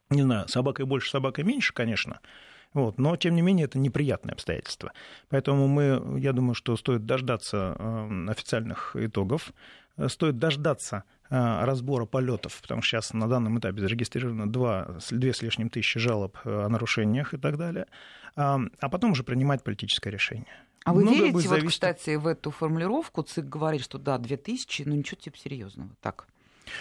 [0.08, 2.20] Не знаю, собакой больше, собакой меньше, конечно,
[2.74, 4.92] вот, но, тем не менее, это неприятное обстоятельство.
[5.28, 9.52] Поэтому мы, я думаю, что стоит дождаться э, официальных итогов,
[9.96, 15.42] Э, стоит дождаться разбора полетов, потому что сейчас на данном этапе зарегистрировано 2, 2 с
[15.42, 17.86] лишним тысячи жалоб э, о нарушениях и так далее,
[18.36, 20.46] а потом уже принимать политическое решение.
[20.84, 23.22] А вы Много верите, вот, кстати, в эту формулировку?
[23.22, 25.90] ЦИК говорит, что да, 2000, но ничего типа серьезного.
[26.02, 26.26] Так.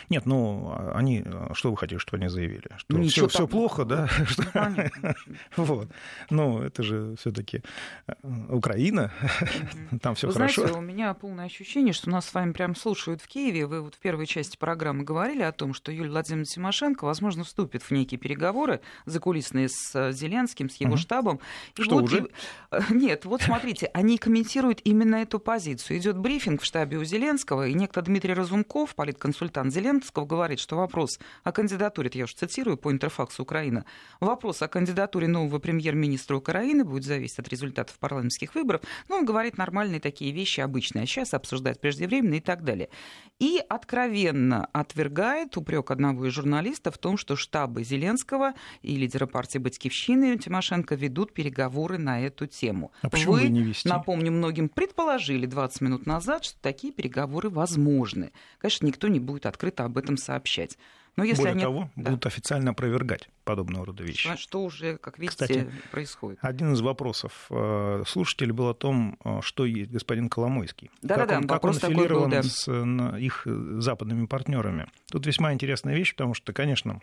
[0.10, 2.70] Нет, ну, они, что вы хотели, чтобы они заявили?
[2.78, 4.10] Что ну, все, все плохо, да?
[4.54, 5.14] Ну,
[5.58, 5.90] вот.
[6.30, 7.64] Ну, это же все-таки
[8.08, 8.14] э,
[8.50, 9.12] Украина,
[10.02, 10.62] там все хорошо.
[10.62, 13.66] Знаете, у меня полное ощущение, что нас с вами прям слушают в Киеве.
[13.66, 17.84] Вы вот в первой части программы говорили о том, что Юлия Владимировна Тимошенко, возможно, вступит
[17.84, 21.40] в некие переговоры закулисные с э, Зеленским, с его штабом.
[21.78, 22.28] И что, вот, уже?
[22.72, 25.98] Э, нет, вот смотрите, они комментируют именно эту позицию.
[25.98, 31.20] Идет брифинг в штабе у Зеленского, и некто Дмитрий Разумков, политконсультант Зеленского говорит, что вопрос
[31.44, 33.86] о кандидатуре, это я уже цитирую по интерфаксу Украина,
[34.20, 38.82] вопрос о кандидатуре нового премьер-министра Украины будет зависеть от результатов парламентских выборов.
[39.10, 42.90] Ну, он говорит нормальные такие вещи, обычные, а сейчас обсуждать преждевременно и так далее.
[43.40, 49.58] И откровенно отвергает упрек одного из журналистов в том, что штабы Зеленского и лидера партии
[49.58, 52.92] Батькивщины Тимошенко ведут переговоры на эту тему.
[53.02, 53.90] А почему Вы, не вести?
[53.90, 58.32] напомню, многим предположили 20 минут назад, что такие переговоры возможны.
[58.60, 60.78] Конечно, никто не будет открыто об этом сообщать.
[61.16, 61.62] Но если Более они...
[61.62, 62.10] того, да.
[62.10, 64.36] будут официально опровергать подобного рода вещи.
[64.36, 66.40] Что уже, как видите, Кстати, происходит.
[66.42, 70.90] Один из вопросов э, слушателей был о том, э, что есть господин Коломойский.
[71.04, 72.44] Да-да-да, как он, как вопрос он такой был, аффилирован да.
[72.44, 73.46] с э, их
[73.80, 74.88] западными партнерами.
[75.12, 77.00] Тут весьма интересная вещь, потому что, конечно,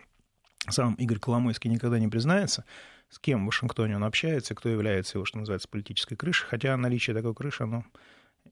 [0.67, 2.65] сам Игорь Коломойский никогда не признается,
[3.09, 7.15] с кем в Вашингтоне он общается, кто является его, что называется, политической крышей, хотя наличие
[7.15, 7.85] такой крыши, оно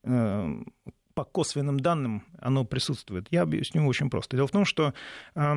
[0.04, 0.63] э,
[1.20, 3.28] по косвенным данным оно присутствует.
[3.30, 4.38] Я объясню очень просто.
[4.38, 4.94] Дело в том, что
[5.36, 5.56] э,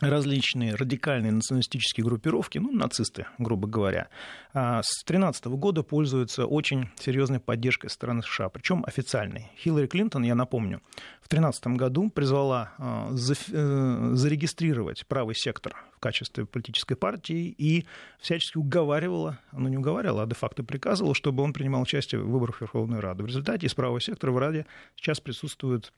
[0.00, 4.08] различные радикальные националистические группировки, ну, нацисты, грубо говоря,
[4.54, 9.50] а, с 2013 года пользуются очень серьезной поддержкой со стороны США, причем официальной.
[9.58, 10.80] Хиллари Клинтон, я напомню,
[11.20, 17.84] в 2013 году призвала а, э, зарегистрировать правый сектор в качестве политической партии и
[18.20, 23.00] всячески уговаривала, ну не уговаривала, а де-факто приказывала, чтобы он принимал участие в выборах Верховной
[23.00, 23.24] Рады.
[23.24, 25.92] В результате из правого сектора в Раде сейчас присутствуют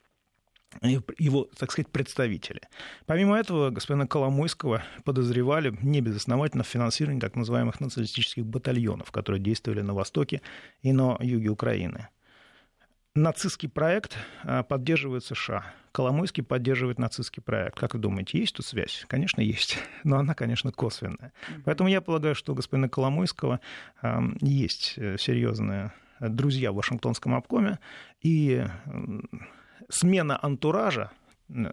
[0.82, 2.60] его, так сказать, представители.
[3.06, 9.94] Помимо этого, господина Коломойского подозревали небезосновательно в финансировании так называемых националистических батальонов, которые действовали на
[9.94, 10.42] востоке
[10.82, 12.08] и на юге Украины.
[13.16, 15.74] Нацистский проект а, поддерживает США.
[15.90, 17.76] Коломойский поддерживает нацистский проект.
[17.76, 19.04] Как вы думаете, есть тут связь?
[19.08, 19.78] Конечно, есть.
[20.04, 21.32] Но она, конечно, косвенная.
[21.64, 23.60] Поэтому я полагаю, что у господина Коломойского
[24.40, 27.80] есть э, серьезные друзья в Вашингтонском обкоме.
[28.22, 28.64] И
[29.88, 31.10] смена антуража,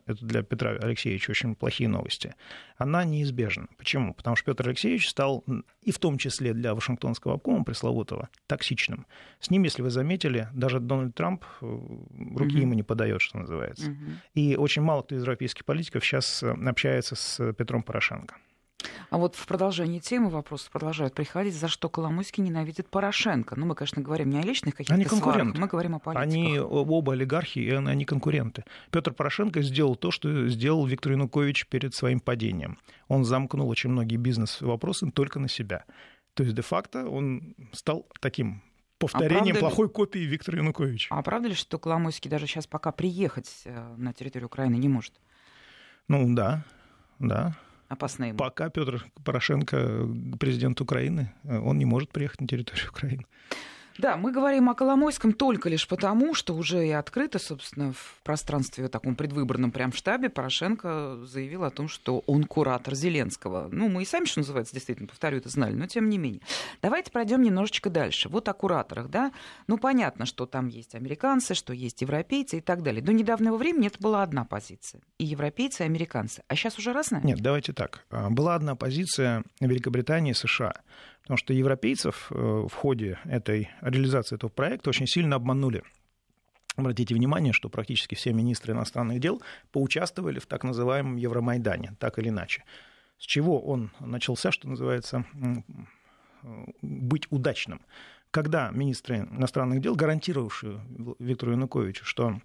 [0.07, 2.33] это для Петра Алексеевича очень плохие новости,
[2.77, 3.67] она неизбежна.
[3.77, 4.13] Почему?
[4.13, 5.43] Потому что Петр Алексеевич стал,
[5.83, 9.05] и в том числе для Вашингтонского обкома пресловутого, токсичным.
[9.39, 12.61] С ним, если вы заметили, даже Дональд Трамп э, руки Мгм.
[12.61, 13.91] ему не подает, что называется.
[13.91, 14.19] Мгм.
[14.33, 18.35] И очень мало кто из европейских политиков сейчас э, общается с Петром Порошенко.
[19.09, 23.55] А вот в продолжении темы вопросы продолжают приходить, за что Коломойский ненавидит Порошенко.
[23.57, 25.61] Ну, мы, конечно, говорим не о личных каких-то Они сварах, конкуренты.
[25.61, 26.33] мы говорим о политиках.
[26.33, 28.65] Они оба олигархи, и они конкуренты.
[28.91, 32.77] Петр Порошенко сделал то, что сделал Виктор Янукович перед своим падением.
[33.07, 35.85] Он замкнул очень многие бизнес-вопросы только на себя.
[36.33, 38.61] То есть, де-факто, он стал таким
[38.99, 41.07] повторением ли- плохой копии Виктора Януковича.
[41.15, 45.13] А правда ли, что Коломойский даже сейчас пока приехать э, на территорию Украины не может?
[46.09, 46.65] Ну да,
[47.19, 47.55] да.
[47.89, 48.37] Опасно ему.
[48.37, 50.07] Пока Петр Порошенко
[50.39, 53.25] президент Украины, он не может приехать на территорию Украины.
[53.97, 58.87] Да, мы говорим о Коломойском только лишь потому, что уже и открыто, собственно, в пространстве
[58.87, 63.69] таком предвыборном прям штабе Порошенко заявил о том, что он куратор Зеленского.
[63.71, 66.41] Ну, мы и сами, что называется, действительно, повторю, это знали, но тем не менее.
[66.81, 68.29] Давайте пройдем немножечко дальше.
[68.29, 69.31] Вот о кураторах, да.
[69.67, 73.01] Ну, понятно, что там есть американцы, что есть европейцы и так далее.
[73.01, 75.01] До недавнего времени это была одна позиция.
[75.17, 76.43] И европейцы, и американцы.
[76.47, 77.21] А сейчас уже разная?
[77.21, 78.05] Нет, давайте так.
[78.09, 80.73] А, Была одна позиция Великобритании и США.
[81.27, 85.83] Потому что европейцев э, в ходе этой реализации этого проекта очень сильно обманули.
[86.77, 89.41] Обратите внимание, что практически все министры иностранных дел
[89.73, 92.63] поучаствовали в так называемом Евромайдане, так или иначе.
[93.19, 95.25] С чего он начался, что называется,
[96.81, 97.81] быть удачным?
[98.31, 100.79] Когда министры иностранных дел, гарантировавшие
[101.19, 102.39] Виктору Януковичу, что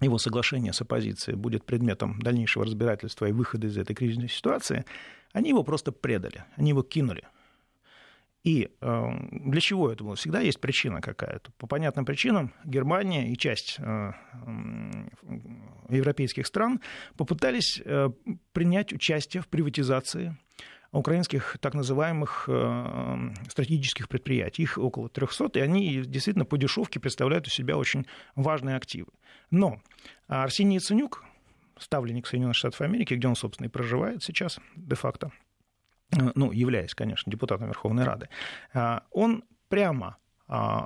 [0.00, 4.84] его соглашение с оппозицией будет предметом дальнейшего разбирательства и выхода из этой кризисной ситуации,
[5.32, 7.22] они его просто предали, они его кинули.
[8.44, 10.14] И э, для чего это было?
[10.14, 11.50] Всегда есть причина какая-то.
[11.58, 14.12] По понятным причинам Германия и часть э,
[15.88, 16.80] европейских стран
[17.16, 18.10] попытались э,
[18.52, 20.36] принять участие в приватизации
[20.92, 24.62] украинских так называемых э, стратегических предприятий.
[24.62, 29.10] Их около 300, и они действительно по дешевке представляют у себя очень важные активы.
[29.50, 29.80] Но
[30.28, 31.24] Арсений Яценюк,
[31.78, 35.32] ставленник Соединенных Штатов Америки, где он, собственно, и проживает сейчас де-факто,
[36.10, 38.28] ну, являясь, конечно, депутатом Верховной Рады,
[39.10, 40.16] он прямо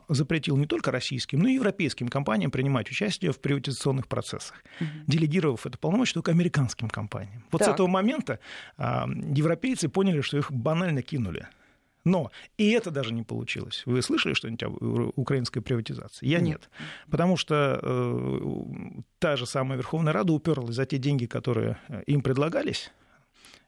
[0.09, 4.89] запретил не только российским, но и европейским компаниям принимать участие в приватизационных процессах, угу.
[5.07, 7.45] делегировав это полномочия только американским компаниям.
[7.53, 7.69] Вот так.
[7.69, 8.41] с этого момента
[8.77, 11.47] европейцы поняли, что их банально кинули.
[12.05, 13.85] Но и это даже не получилось.
[13.87, 14.83] Вы слышали что-нибудь об
[15.17, 16.27] украинской приватизации?
[16.27, 16.69] Я нет.
[17.09, 22.91] Потому что э, та же самая Верховная Рада уперлась за те деньги, которые им предлагались,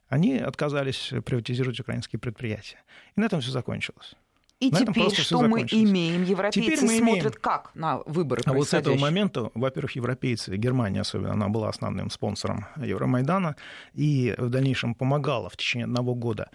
[0.07, 2.83] они отказались приватизировать украинские предприятия.
[3.15, 4.15] И на этом все закончилось.
[4.59, 6.23] И на теперь что мы имеем?
[6.23, 7.41] Европейцы теперь мы смотрят имеем...
[7.41, 12.09] как на выборы А вот с этого момента, во-первых, европейцы, Германия особенно, она была основным
[12.09, 13.57] спонсором Евромайдана
[13.93, 16.49] и в дальнейшем помогала в течение одного года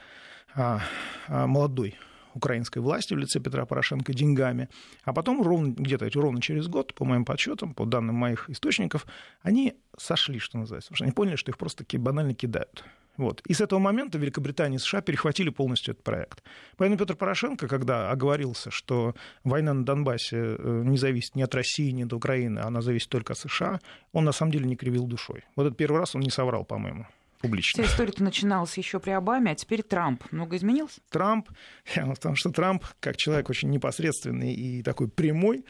[0.54, 0.80] а,
[1.28, 1.98] а, молодой
[2.34, 4.68] украинской власти в лице Петра Порошенко деньгами.
[5.04, 9.06] А потом ровно, где-то ровно через год, по моим подсчетам, по данным моих источников,
[9.42, 12.84] они сошли, что называется, потому что они поняли, что их просто банально кидают.
[13.20, 13.42] Вот.
[13.46, 16.42] И с этого момента Великобритания и США перехватили полностью этот проект.
[16.78, 21.90] Поэтому Петр Порошенко, когда оговорился, что война на Донбассе э, не зависит ни от России,
[21.90, 23.78] ни от Украины, она зависит только от США,
[24.14, 25.44] он на самом деле не кривил душой.
[25.54, 27.06] Вот этот первый раз он не соврал, по-моему
[27.42, 27.82] публично.
[27.82, 30.22] Вся история-то начиналась еще при Обаме, а теперь Трамп.
[30.30, 31.00] Много изменился?
[31.10, 31.48] Трамп,
[31.94, 35.64] потому что Трамп, как человек очень непосредственный и такой прямой,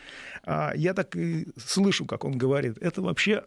[0.44, 3.44] а, я так и слышу, как он говорит, это вообще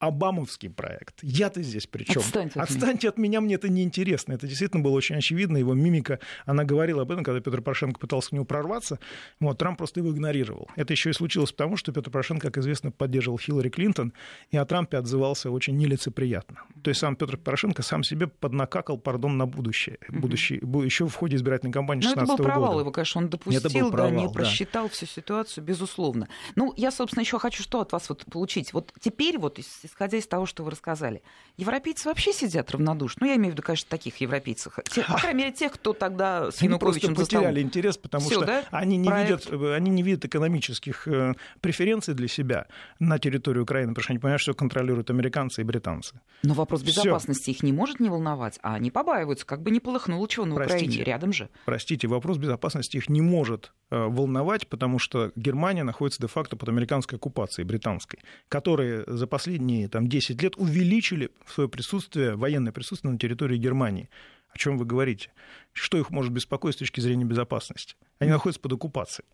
[0.00, 1.18] Обамовский проект.
[1.22, 2.22] Я-то здесь при чем?
[2.22, 3.10] Отстаньте, от, Отстаньте меня.
[3.10, 4.32] от меня, мне это неинтересно.
[4.32, 5.58] Это действительно было очень очевидно.
[5.58, 8.98] Его мимика, она говорила об этом, когда Петр Порошенко пытался к нему прорваться.
[9.40, 10.68] Вот, Трамп просто его игнорировал.
[10.76, 14.12] Это еще и случилось потому, что Петр Порошенко, как известно, поддерживал Хиллари Клинтон,
[14.50, 16.62] и о Трампе отзывался очень нелицеприятно.
[16.82, 19.98] То есть сам Петр Порошенко сам себе поднакакал, пардон, на будущее.
[20.08, 22.34] будущее еще в ходе избирательной кампании 2016 года.
[22.34, 22.80] это был провал года.
[22.80, 24.88] его, конечно, он допустил, провал, да, не просчитал да.
[24.90, 26.28] всю ситуацию, безусловно.
[26.56, 28.72] Ну, я, собственно, еще хочу что от вас вот получить.
[28.72, 29.58] Вот теперь вот,
[29.90, 31.22] исходя из того, что вы рассказали.
[31.56, 33.18] Европейцы вообще сидят равнодушно.
[33.22, 34.78] Ну, я имею в виду, конечно, таких европейцев.
[34.90, 38.36] Те, по крайней мере, тех, кто тогда с Януковичем Они просто потеряли интерес, потому Всё,
[38.36, 38.64] что да?
[38.70, 42.66] они, не видят, они не видят экономических э, преференций для себя
[42.98, 46.20] на территории Украины, потому что они понимают, что контролируют американцы и британцы.
[46.42, 47.50] Но вопрос безопасности Всё.
[47.52, 50.84] их не может не волновать, а они побаиваются, как бы не полыхнуло чего на Простите,
[50.84, 51.48] Украине, рядом же.
[51.64, 57.18] Простите, вопрос безопасности их не может э, волновать, потому что Германия находится де-факто под американской
[57.18, 63.56] оккупацией, британской, которая за последние там, 10 лет увеличили свое присутствие, военное присутствие на территории
[63.56, 64.08] Германии.
[64.52, 65.30] О чем вы говорите?
[65.72, 67.96] Что их может беспокоить с точки зрения безопасности?
[68.18, 69.26] Они находятся под оккупацией.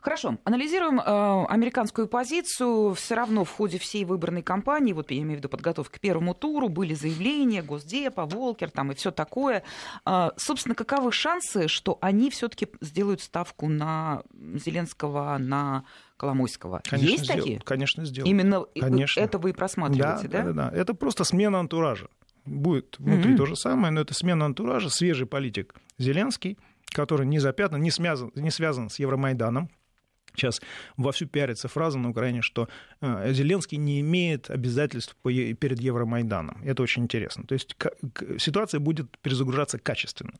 [0.00, 2.94] Хорошо, анализируем э, американскую позицию.
[2.94, 6.34] Все равно в ходе всей выборной кампании, вот я имею в виду подготовку к первому
[6.34, 9.62] туру, были заявления Госдепа, Волкер там и все такое.
[10.04, 15.84] Э, собственно, каковы шансы, что они все-таки сделают ставку на Зеленского, на
[16.16, 16.80] Коломойского.
[16.88, 17.60] Конечно, Есть сделал, такие?
[17.60, 18.28] Конечно, сделал.
[18.28, 19.20] Именно конечно.
[19.20, 20.42] это вы и просматриваете, да?
[20.42, 20.76] Да, да, да.
[20.76, 22.08] Это просто смена антуража.
[22.44, 23.36] Будет внутри mm-hmm.
[23.36, 26.58] то же самое, но это смена антуража, свежий политик Зеленский,
[26.96, 29.68] который не запятнан, не связан, не связан с Евромайданом,
[30.34, 30.60] Сейчас
[30.98, 32.68] вовсю пиарится фраза на Украине, что
[33.00, 36.62] э, Зеленский не имеет обязательств перед Евромайданом.
[36.62, 37.44] Это очень интересно.
[37.44, 37.74] То есть
[38.38, 40.34] ситуация будет перезагружаться качественно.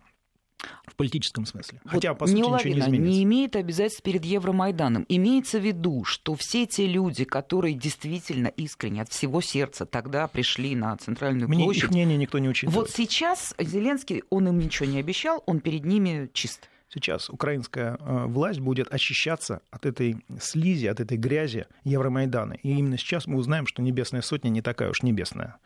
[0.86, 1.80] В политическом смысле.
[1.84, 3.10] Вот Хотя, по сути, ничего не изменится.
[3.10, 5.04] не имеет обязательств перед Евромайданом.
[5.08, 10.74] Имеется в виду, что все те люди, которые действительно искренне от всего сердца тогда пришли
[10.74, 11.84] на центральную Мне площадь...
[11.84, 12.74] их мнение никто не учитывает.
[12.74, 16.70] Вот сейчас Зеленский, он им ничего не обещал, он перед ними чист.
[16.88, 22.54] Сейчас украинская э, власть будет очищаться от этой слизи, от этой грязи Евромайдана.
[22.54, 25.58] И именно сейчас мы узнаем, что Небесная Сотня не такая уж небесная.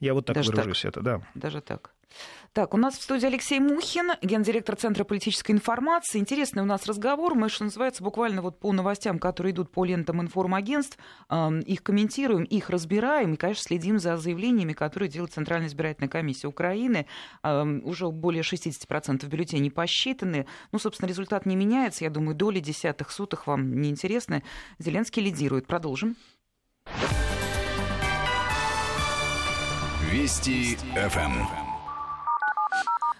[0.00, 0.92] Я вот так Даже выражусь так?
[0.92, 1.22] это, да.
[1.34, 1.92] Даже так.
[2.54, 6.18] Так, у нас в студии Алексей Мухин, гендиректор Центра политической информации.
[6.18, 7.34] Интересный у нас разговор.
[7.34, 10.96] Мы, что называется, буквально вот по новостям, которые идут по лентам информагентств,
[11.30, 17.06] их комментируем, их разбираем и, конечно, следим за заявлениями, которые делает Центральная избирательная комиссия Украины.
[17.44, 20.46] Уже более 60% бюллетеней посчитаны.
[20.72, 22.04] Ну, собственно, результат не меняется.
[22.04, 24.42] Я думаю, доли десятых сотых вам не интересны.
[24.78, 25.66] Зеленский лидирует.
[25.66, 26.16] Продолжим.
[30.10, 31.44] Вести ФМ.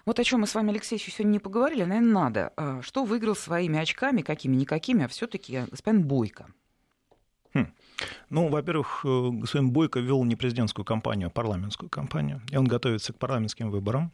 [0.07, 2.53] Вот о чем мы с вами, Алексей, еще сегодня не поговорили, наверное, надо.
[2.57, 6.47] А, что выиграл своими очками, какими-никакими, а все-таки господин Бойко?
[7.53, 7.67] Хм.
[8.31, 12.41] Ну, во-первых, э, господин Бойко вел не президентскую кампанию, а парламентскую кампанию.
[12.51, 14.11] И он готовится к парламентским выборам.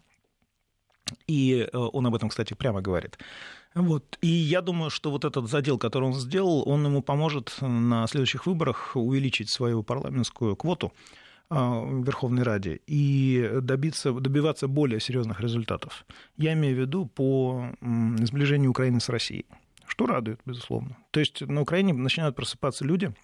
[1.28, 3.18] И э, он об этом, кстати, прямо говорит.
[3.76, 4.18] Вот.
[4.20, 8.46] И я думаю, что вот этот задел, который он сделал, он ему поможет на следующих
[8.46, 10.92] выборах увеличить свою парламентскую квоту
[11.50, 16.06] Верховной Раде и добиться, добиваться более серьезных результатов.
[16.36, 19.46] Я имею в виду по сближению Украины с Россией,
[19.86, 20.96] что радует, безусловно.
[21.10, 23.14] То есть на Украине начинают просыпаться люди,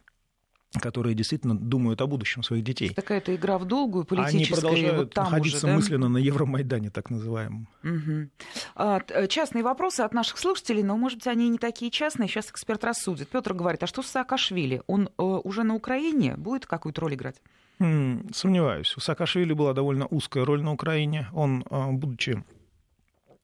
[0.78, 2.94] которые действительно думают о будущем своих детей.
[2.94, 4.37] Какая-то игра в долгую политическая.
[4.37, 5.74] Они продолжают вот там находиться уже, да?
[5.74, 7.66] мысленно на Евромайдане, так называемом.
[7.83, 8.28] Угу.
[8.76, 12.28] А, э, частные вопросы от наших слушателей, но, может быть, они не такие частные.
[12.28, 13.28] Сейчас эксперт рассудит.
[13.28, 14.83] Петр говорит, а что с Саакашвили?
[14.87, 17.42] Он э, уже на Украине будет какую-то роль играть?
[17.80, 18.94] Сомневаюсь.
[18.96, 21.28] У Саакашвили была довольно узкая роль на Украине.
[21.32, 22.44] Он, а, будучи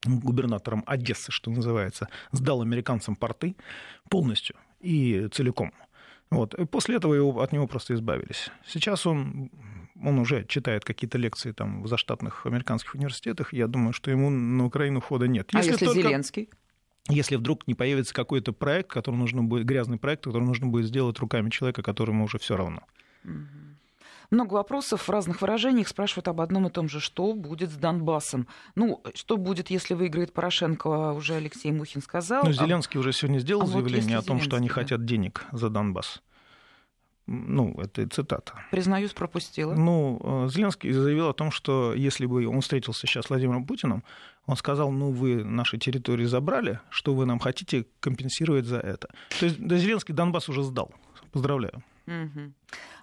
[0.04, 3.56] губернатором Одессы, что называется, сдал американцам порты
[4.10, 5.72] полностью и целиком.
[6.30, 6.54] Вот.
[6.54, 8.50] И после этого его, от него просто избавились.
[8.66, 9.50] Сейчас он,
[10.02, 13.54] он уже читает какие-то лекции там, в заштатных американских университетах.
[13.54, 15.48] Я думаю, что ему на Украину хода нет.
[15.54, 16.02] Если а если только...
[16.02, 16.50] Зеленский?
[17.08, 21.18] если вдруг не появится какой-то проект, который нужно будет, грязный проект, который нужно будет сделать
[21.20, 22.82] руками человека, которому уже все равно.
[24.30, 27.00] Много вопросов в разных выражениях спрашивают об одном и том же.
[27.00, 28.46] Что будет с Донбассом?
[28.74, 32.44] Ну, что будет, если выиграет Порошенко, уже Алексей Мухин сказал.
[32.44, 33.00] Ну, Зеленский а...
[33.00, 36.22] уже сегодня сделал а заявление вот о том, что они хотят денег за Донбасс.
[37.26, 38.52] Ну, это цитата.
[38.70, 39.74] Признаюсь, пропустила.
[39.74, 44.04] Ну, э, Зеленский заявил о том, что если бы он встретился сейчас с Владимиром Путиным,
[44.46, 49.08] он сказал, ну, вы наши территории забрали, что вы нам хотите компенсировать за это.
[49.40, 50.92] То есть да, Зеленский Донбасс уже сдал.
[51.32, 51.82] Поздравляю.
[52.06, 52.52] Угу.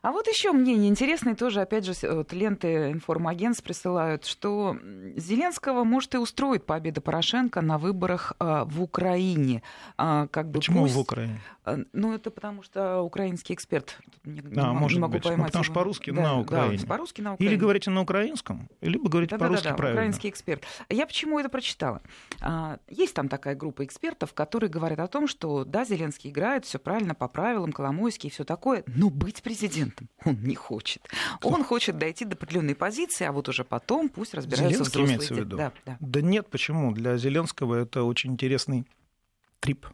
[0.03, 4.75] А вот еще мнение интересное, тоже, опять же, вот ленты информагентств присылают, что
[5.15, 9.63] Зеленского может и устроить победа Порошенко на выборах а, в Украине.
[9.97, 10.95] А, как бы Почему пусть...
[10.95, 11.39] в Украине?
[11.63, 13.97] А, ну, это потому что украинский эксперт.
[14.25, 15.23] Не, а, не, может могу быть.
[15.23, 15.39] поймать.
[15.39, 16.79] Ну, потому что по-русски да, на Украине.
[16.79, 17.53] Да, по-русски на Украине.
[17.53, 20.01] Или говорите на украинском, либо говорите да, по-русски да, да, да, правильно.
[20.01, 20.63] украинский эксперт.
[20.89, 22.01] Я почему это прочитала?
[22.41, 26.77] А, есть там такая группа экспертов, которые говорят о том, что, да, Зеленский играет, все
[26.77, 31.07] правильно, по правилам, Коломойский и все такое, но быть президентом президентом он не хочет.
[31.41, 35.15] Он хочет дойти до определенной позиции, а вот уже потом пусть разбираются Зеленский взрослые.
[35.15, 35.57] Имеется в виду?
[35.57, 35.97] Да, да.
[35.99, 36.91] да нет, почему?
[36.91, 38.85] Для Зеленского это очень интересный
[39.59, 39.85] трип.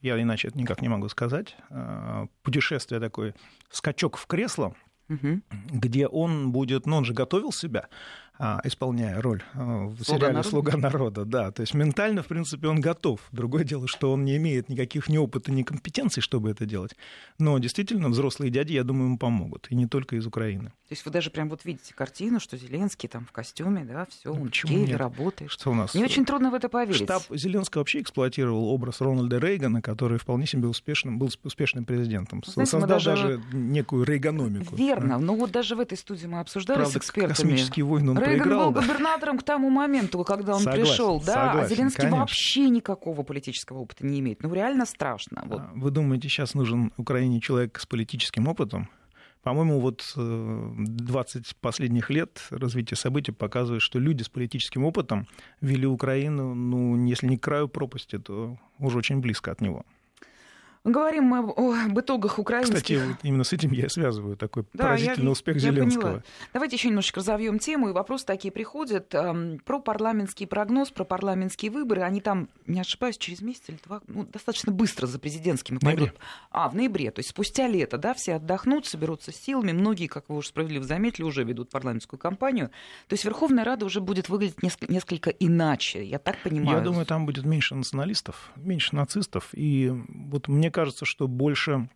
[0.00, 1.56] Я иначе это никак не могу сказать.
[1.70, 3.34] А, путешествие такое,
[3.70, 4.74] скачок в кресло,
[5.08, 5.40] угу.
[5.70, 7.88] где он будет, ну он же готовил себя,
[8.64, 10.48] исполняя роль а, в Слуга сериале народа.
[10.48, 11.24] «Слуга народа».
[11.24, 13.20] Да, то есть ментально, в принципе, он готов.
[13.32, 16.94] Другое дело, что он не имеет никаких ни опыта, ни компетенций, чтобы это делать.
[17.38, 19.66] Но действительно, взрослые дяди, я думаю, ему помогут.
[19.70, 20.72] И не только из Украины.
[20.88, 24.32] То есть вы даже прям вот видите картину, что Зеленский там в костюме, да, все,
[24.32, 24.96] ну, он в Киеве нет?
[24.96, 25.50] работает.
[25.50, 25.94] Что у нас?
[25.94, 27.04] Не очень трудно в это поверить.
[27.04, 32.42] Штаб Зеленского вообще эксплуатировал образ Рональда Рейгана, который вполне себе успешным, был успешным президентом.
[32.46, 33.10] Знаете, Создал даже...
[33.10, 34.76] даже некую рейгономику.
[34.76, 37.34] Верно, но вот даже в этой студии мы обсуждали Правда, с экспертами.
[37.34, 41.60] космические войны он Рейган был губернатором к тому моменту, когда он согласен, пришел, да, согласен,
[41.60, 42.20] а Зеленский конечно.
[42.20, 44.42] вообще никакого политического опыта не имеет.
[44.42, 45.42] Ну, реально страшно.
[45.46, 45.60] Вот.
[45.60, 48.88] А вы думаете, сейчас нужен Украине человек с политическим опытом?
[49.42, 55.26] По-моему, вот 20 э, последних лет развитие событий показывает, что люди с политическим опытом
[55.60, 59.84] вели Украину, ну, если не к краю пропасти, то уже очень близко от него.
[60.88, 62.76] Говорим мы об итогах украинских...
[62.76, 66.02] Кстати, вот именно с этим я связываю такой да, поразительный я, успех я Зеленского.
[66.02, 66.22] Поняла.
[66.54, 69.14] Давайте еще немножечко разовьем тему, и вопросы такие приходят.
[69.14, 72.02] Эм, про парламентский прогноз, про парламентские выборы.
[72.02, 76.14] Они там, не ошибаюсь, через месяц или два, ну, достаточно быстро за президентскими пойдут.
[76.50, 79.72] А, в ноябре, то есть спустя лето, да, все отдохнут, соберутся силами.
[79.72, 82.70] Многие, как вы уже справедливо заметили, уже ведут парламентскую кампанию.
[83.08, 86.78] То есть Верховная Рада уже будет выглядеть несколько, несколько иначе, я так понимаю.
[86.78, 91.88] Я думаю, там будет меньше националистов, меньше нацистов, и вот мне кажется, что больше,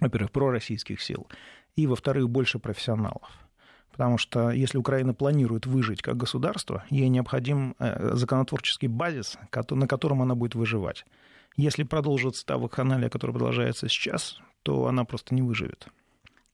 [0.00, 1.28] во-первых, пророссийских сил,
[1.76, 3.30] и, во-вторых, больше профессионалов.
[3.92, 9.38] Потому что если Украина планирует выжить как государство, ей необходим э, законотворческий базис,
[9.70, 11.04] на котором она будет выживать.
[11.56, 15.86] Если продолжится та вакханалия, которая продолжается сейчас, то она просто не выживет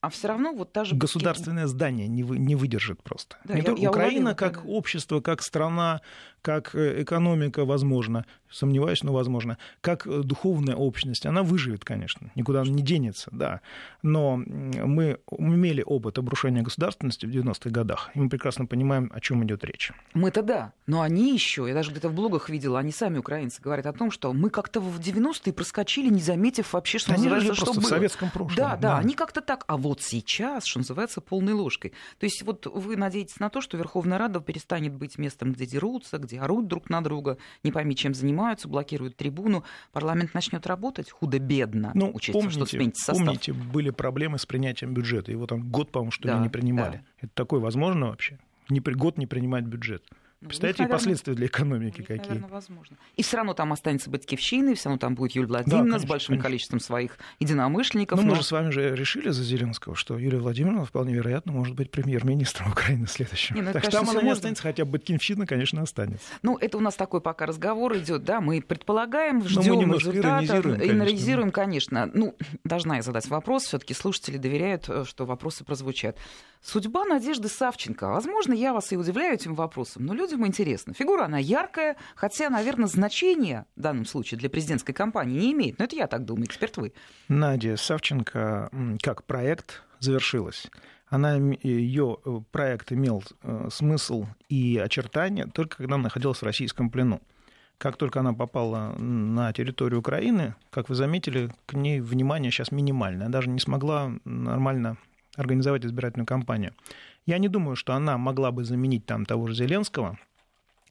[0.01, 0.95] а все равно вот та же...
[0.95, 3.37] Государственное здание не, вы, не выдержит просто.
[3.43, 4.69] Да, не я, только я Украина как да.
[4.69, 6.01] общество, как страна,
[6.41, 12.63] как э, экономика, возможно, сомневаюсь, но возможно, как э, духовная общность, она выживет, конечно, никуда
[12.63, 13.61] не денется, да.
[14.01, 19.43] Но мы имели опыт обрушения государственности в 90-х годах, и мы прекрасно понимаем, о чем
[19.43, 19.91] идет речь.
[20.13, 23.85] Мы-то да, но они еще, я даже где-то в блогах видела, они сами, украинцы, говорят
[23.85, 27.65] о том, что мы как-то в 90-е проскочили, не заметив вообще, что они называется, что
[27.65, 27.87] просто было.
[27.87, 28.55] в советском прошлом.
[28.55, 31.93] Да, да, да, они как-то так, а вот сейчас, что называется, полной ложкой.
[32.19, 36.17] То есть вот вы надеетесь на то, что Верховная Рада перестанет быть местом, где дерутся,
[36.17, 41.91] где орут друг на друга, не пойми, чем занимаются, блокируют трибуну, парламент начнет работать худо-бедно,
[41.93, 43.25] ну, учитывая, помните, что сменится состав.
[43.25, 46.97] Помните, были проблемы с принятием бюджета, его там год, по-моему, что ли, да, не принимали.
[46.97, 47.25] Да.
[47.27, 48.39] Это такое возможно вообще?
[48.69, 50.03] Не, год не принимать бюджет.
[50.39, 52.27] Ну, Представляете, наверное, последствия для экономики них, какие?
[52.27, 52.95] Наверное, возможно.
[53.15, 56.07] И все равно там останется Батькивщина, и все равно там будет Юлия Владимировна да, конечно,
[56.07, 56.43] с большим конечно.
[56.43, 58.19] количеством своих единомышленников.
[58.19, 58.29] Ну, но...
[58.29, 61.89] мы же с вами же решили за Зеленского, что Юлия Владимировна вполне вероятно может быть
[61.89, 63.55] премьер-министром Украины следующим.
[63.55, 66.27] Не, ну, так что там она не останется, хотя Батькивщина, конечно, останется.
[66.43, 72.11] Ну, это у нас такой пока разговор идет, да, мы предполагаем, ждем результатов, иронизируем, конечно.
[72.13, 76.19] Ну, должна я задать вопрос, все-таки слушатели доверяют, э, что вопросы прозвучат.
[76.67, 78.09] Судьба Надежды Савченко.
[78.09, 80.93] Возможно, я вас и удивляю этим вопросом, но людям интересно.
[80.93, 85.79] Фигура, она яркая, хотя, наверное, значения в данном случае для президентской кампании не имеет.
[85.79, 86.91] Но это я так думаю, эксперт вы.
[87.29, 88.69] Надя Савченко
[89.01, 90.67] как проект завершилась.
[91.07, 96.89] Она, ее э, проект имел э, смысл и очертания только когда она находилась в российском
[96.89, 97.21] плену.
[97.77, 103.27] Как только она попала на территорию Украины, как вы заметили, к ней внимание сейчас минимальное.
[103.27, 104.97] Она даже не смогла нормально
[105.37, 106.73] организовать избирательную кампанию.
[107.25, 110.19] Я не думаю, что она могла бы заменить там того же Зеленского,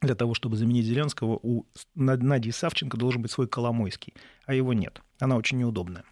[0.01, 4.15] для того, чтобы заменить Зеленского, у Надии Савченко должен быть свой Коломойский,
[4.47, 5.03] а его нет.
[5.19, 6.05] Она очень неудобная.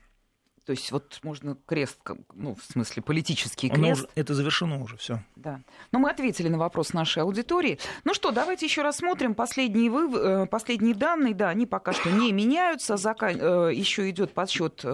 [0.65, 1.99] То есть вот можно крест,
[2.33, 4.03] ну, в смысле, политический крест.
[4.03, 5.23] Уже, это завершено уже, все.
[5.37, 5.61] Да.
[5.93, 7.79] Но мы ответили на вопрос нашей аудитории.
[8.05, 10.19] Ну что, давайте еще рассмотрим последние, вы...
[10.19, 11.35] Э, последние данные.
[11.35, 12.97] Да, они пока что не меняются.
[12.97, 13.31] Зака...
[13.33, 14.89] Э, еще идет подсчет э,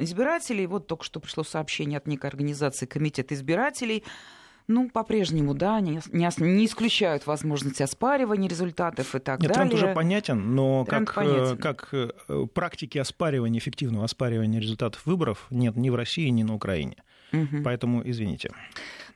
[0.00, 0.66] избирателей.
[0.66, 4.02] Вот только что пришло сообщение от некой организации Комитет избирателей
[4.66, 9.70] ну, по-прежнему, да, не, не, не исключают возможности оспаривания результатов и так Нет, далее.
[9.70, 11.58] Тренд уже понятен, но тренд как, понятен.
[11.58, 16.96] как э, практики оспаривания, эффективного оспаривания результатов выборов нет ни в России, ни на Украине.
[17.32, 17.62] Угу.
[17.64, 18.50] Поэтому извините.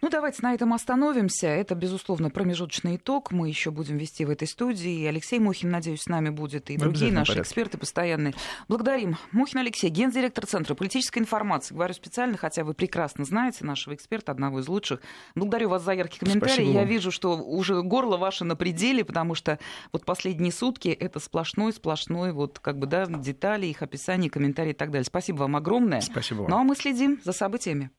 [0.01, 1.49] Ну, давайте на этом остановимся.
[1.49, 3.33] Это, безусловно, промежуточный итог.
[3.33, 5.01] Мы еще будем вести в этой студии.
[5.01, 7.49] И Алексей Мухин, надеюсь, с нами будет, и другие наши порядке.
[7.49, 8.35] эксперты постоянные.
[8.69, 9.17] Благодарим.
[9.33, 11.75] Мухин Алексей, гендиректор Центра политической информации.
[11.75, 15.01] Говорю специально, хотя вы прекрасно знаете нашего эксперта, одного из лучших.
[15.35, 16.71] Благодарю вас за яркий комментарий.
[16.71, 19.59] Я вижу, что уже горло ваше на пределе, потому что
[19.93, 24.75] вот последние сутки это сплошной, сплошной, вот как бы, да, детали, их описание, комментарии и
[24.75, 25.05] так далее.
[25.05, 26.01] Спасибо вам огромное.
[26.01, 26.51] Спасибо вам.
[26.51, 27.91] Ну, а мы следим за событиями.